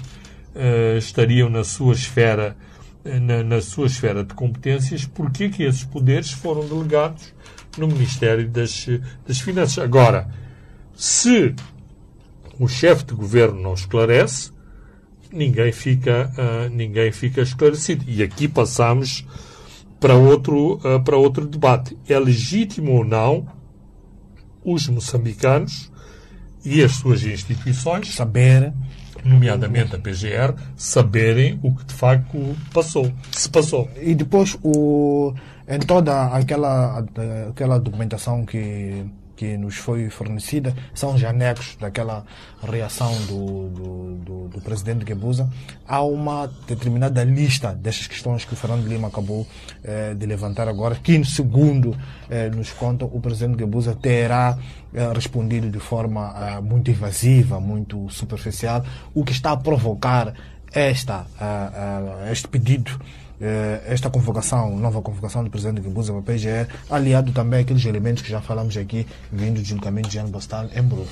[0.54, 2.56] eh, estariam na sua esfera
[3.04, 7.32] na, na sua esfera de competências, porque é que esses poderes foram delegados
[7.78, 8.86] no Ministério das,
[9.26, 9.78] das Finanças.
[9.82, 10.28] Agora,
[10.94, 11.54] se
[12.58, 14.52] o chefe de governo não esclarece,
[15.32, 18.04] ninguém fica, ah, ninguém fica esclarecido.
[18.06, 19.26] E aqui passamos
[19.98, 21.96] para outro, ah, para outro debate.
[22.08, 23.46] É legítimo ou não
[24.64, 25.90] os moçambicanos
[26.64, 28.72] e as suas instituições, Saber.
[29.24, 33.88] nomeadamente a PGR, saberem o que de facto passou, se passou.
[34.00, 35.34] E depois, o,
[35.68, 37.04] em toda aquela,
[37.48, 39.04] aquela documentação que,
[39.40, 42.26] que nos foi fornecida, são os anexos daquela
[42.62, 45.48] reação do, do, do, do presidente Guebuza.
[45.88, 49.46] Há uma determinada lista destas questões que o Fernando Lima acabou
[49.82, 51.96] eh, de levantar agora, que, segundo
[52.28, 54.58] eh, nos conta, o presidente Guebuza terá
[54.92, 58.84] eh, respondido de forma eh, muito invasiva, muito superficial,
[59.14, 60.34] o que está a provocar
[60.70, 63.29] esta, ah, ah, este pedido, eh,
[63.86, 68.30] esta convocação, nova convocação do presidente Guebuza para a PGR, aliado também àqueles elementos que
[68.30, 71.06] já falamos aqui, vindo do julgamento de Jean Bostal em Brooklyn.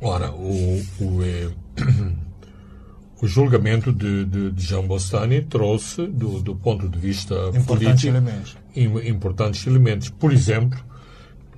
[0.00, 1.50] Ora, o, o, eh,
[3.20, 8.08] o julgamento de, de, de Jean Bostani trouxe, do, do ponto de vista Importantes político,
[8.08, 8.56] elementos.
[8.76, 10.08] im- importantes elementos.
[10.10, 10.78] Por exemplo,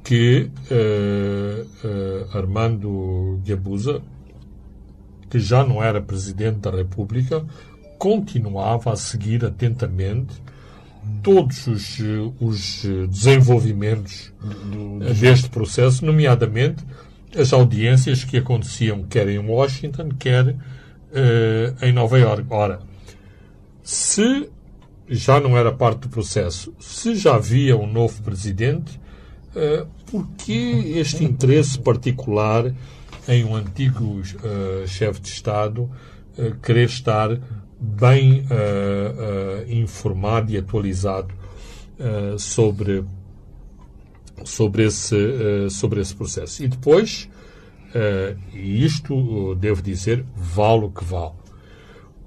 [0.02, 4.00] que eh, eh, Armando Guebuza,
[5.28, 7.44] que já não era presidente da República,
[8.00, 10.32] continuava a seguir atentamente
[11.22, 16.82] todos os, eh, os eh, desenvolvimentos eh, deste processo, nomeadamente
[17.38, 20.56] as audiências que aconteciam quer em Washington, quer
[21.12, 22.46] eh, em Nova Iorque.
[22.48, 22.80] Ora,
[23.82, 24.48] se
[25.06, 28.98] já não era parte do processo, se já havia um novo presidente,
[29.54, 32.72] eh, por que este interesse particular
[33.28, 35.90] em um antigo eh, chefe de Estado
[36.38, 37.38] eh, querer estar
[37.80, 38.44] bem
[39.68, 41.34] informado e atualizado
[42.38, 43.04] sobre,
[44.44, 46.62] sobre, esse, sobre esse processo.
[46.62, 47.28] E depois,
[48.52, 51.40] e isto devo dizer, vale o que vale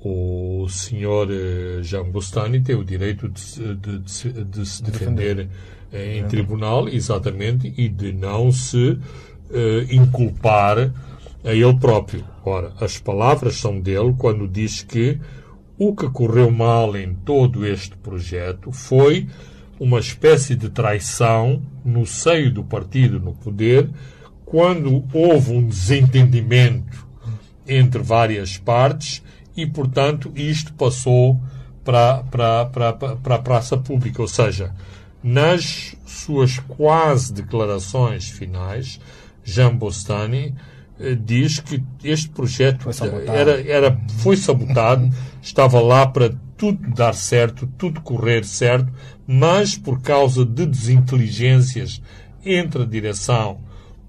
[0.04, 1.30] o senhor
[1.82, 5.48] Jean Bostani tem o direito de, de, de, de se defender
[5.94, 6.24] em é.
[6.24, 9.00] tribunal, exatamente, e de não se uh,
[9.90, 10.92] inculpar
[11.44, 12.26] a ele próprio.
[12.44, 15.20] Ora, as palavras são dele quando diz que
[15.78, 19.28] o que correu mal em todo este projeto foi
[19.80, 23.90] uma espécie de traição no seio do partido no poder,
[24.46, 27.08] quando houve um desentendimento
[27.68, 29.24] entre várias partes
[29.56, 31.40] e, portanto, isto passou
[31.84, 34.22] para, para, para, para a praça pública.
[34.22, 34.74] Ou seja,
[35.24, 39.00] nas suas quase declarações finais,
[39.44, 40.54] Jean Bostani
[41.00, 45.10] eh, diz que este projeto foi era, era, foi sabotado,
[45.44, 48.92] estava lá para tudo dar certo, tudo correr certo,
[49.28, 52.02] mas por causa de desinteligências
[52.46, 53.60] entre a direção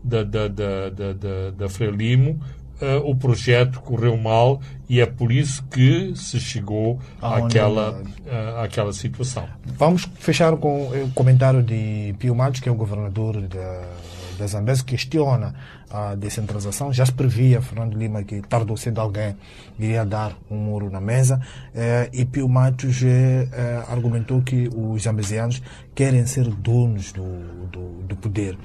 [0.03, 2.41] da, da, da, da, da, da Frelimo,
[2.81, 8.93] uh, o projeto correu mal e é por isso que se chegou àquela, uh, àquela
[8.93, 9.49] situação.
[9.77, 13.83] Vamos fechar com o comentário de Pio Matos, que é o governador da,
[14.37, 15.55] da Zambésia, que questiona
[15.91, 16.93] a descentralização.
[16.93, 19.37] Já se previa, Fernando Lima, que tardou sendo alguém
[19.79, 21.41] iria dar um muro na mesa.
[21.75, 23.49] Eh, e Pio Matos eh,
[23.89, 25.63] argumentou que os zambesianos
[25.95, 28.59] querem ser donos do, do, do poder.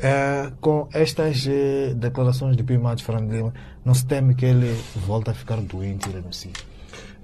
[0.00, 3.54] É, com estas eh, declarações de Pio Matos Fernando Lima,
[3.84, 6.52] não se teme que ele volte a ficar doente e renuncie?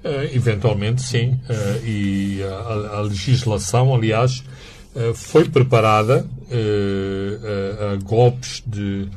[0.05, 1.41] Uh, eventualmente, sim.
[1.83, 4.45] E a, a, legislação, aliás,
[5.15, 6.27] foi preparada
[7.93, 9.09] a golpes de,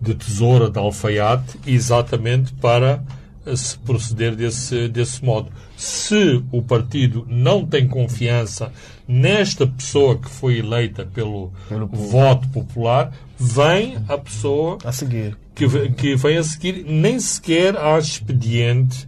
[0.00, 3.02] de tesoura de alfaiate exatamente para
[3.54, 5.50] se proceder desse, desse modo.
[5.76, 8.72] Se o partido não tem confiança
[9.06, 15.36] nesta pessoa que foi eleita pelo, pelo voto popular, vem a pessoa a seguir.
[15.54, 19.06] Que, que vem a seguir, nem sequer há expediente,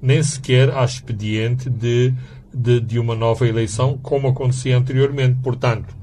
[0.00, 2.12] nem sequer há expediente de,
[2.54, 5.38] de, de uma nova eleição, como acontecia anteriormente.
[5.42, 5.94] Portanto,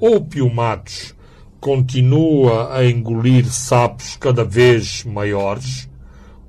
[0.00, 1.14] ou Pio Matos
[1.60, 5.88] continua a engolir sapos cada vez maiores,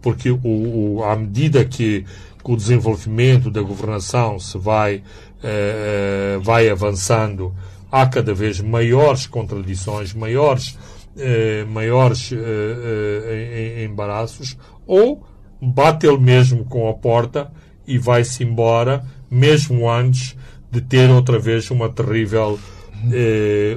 [0.01, 2.05] porque o, o, à medida que,
[2.51, 7.53] o desenvolvimento da governação se vai uh, vai avançando,
[7.91, 10.77] há cada vez maiores contradições, maiores,
[11.15, 15.25] uh, maiores uh, embaraços, ou
[15.61, 17.51] bate ele mesmo com a porta
[17.87, 20.35] e vai-se embora, mesmo antes
[20.71, 22.59] de ter outra vez uma terrível,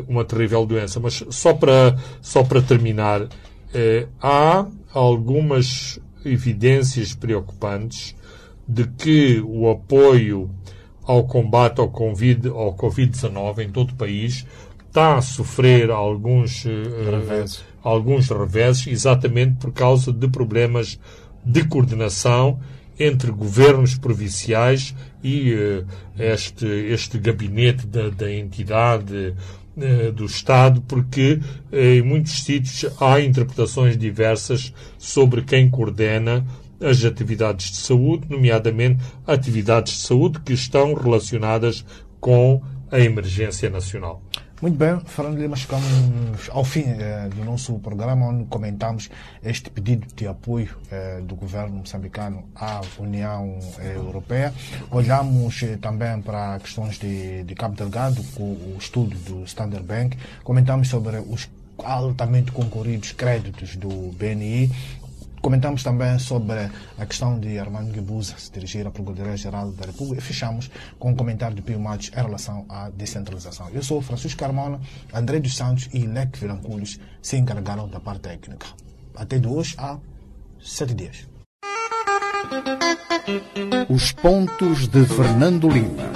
[0.09, 1.01] uma terrível doença.
[1.01, 3.29] Mas só para, só para terminar,
[4.21, 8.15] há algumas evidências preocupantes
[8.69, 10.51] de que o apoio
[11.05, 13.13] ao combate ao Covid-19 ao COVID
[13.63, 14.45] em todo o país
[14.87, 17.63] está a sofrer alguns, uh, reveses.
[17.83, 20.99] alguns reveses, exatamente por causa de problemas
[21.45, 22.59] de coordenação
[22.99, 25.87] entre governos provinciais e uh,
[26.19, 29.35] este, este gabinete da, da entidade
[29.77, 31.41] uh, do Estado, porque
[31.73, 36.47] em muitos sítios há interpretações diversas sobre quem coordena
[36.81, 41.85] as atividades de saúde, nomeadamente atividades de saúde que estão relacionadas
[42.21, 44.23] com a emergência nacional.
[44.63, 49.11] Muito bem, Fernando Lima, chegamos ao fim eh, do nosso programa, onde comentamos
[49.45, 54.55] este pedido de apoio eh, do governo moçambicano à União eh, Europeia.
[54.91, 60.17] Olhamos também para questões de, de Cabo Delgado, com o estudo do Standard Bank.
[60.43, 61.51] Comentamos sobre os
[61.85, 64.71] altamente concorridos créditos do BNI
[65.47, 66.69] Comentamos também sobre
[66.99, 70.69] a questão de Armando Guebuza se dirigir à Procuradoria-Geral da República e fechamos
[70.99, 73.69] com um comentário de Pio Matos em relação à descentralização.
[73.73, 74.81] Eu sou Francisco Carmona,
[75.15, 78.67] André dos Santos e Leque Vilanculos se encarregaram da parte técnica.
[79.15, 80.01] Até de hoje a
[80.61, 81.29] sete dias.
[83.89, 86.11] Os pontos de Fernando Lima.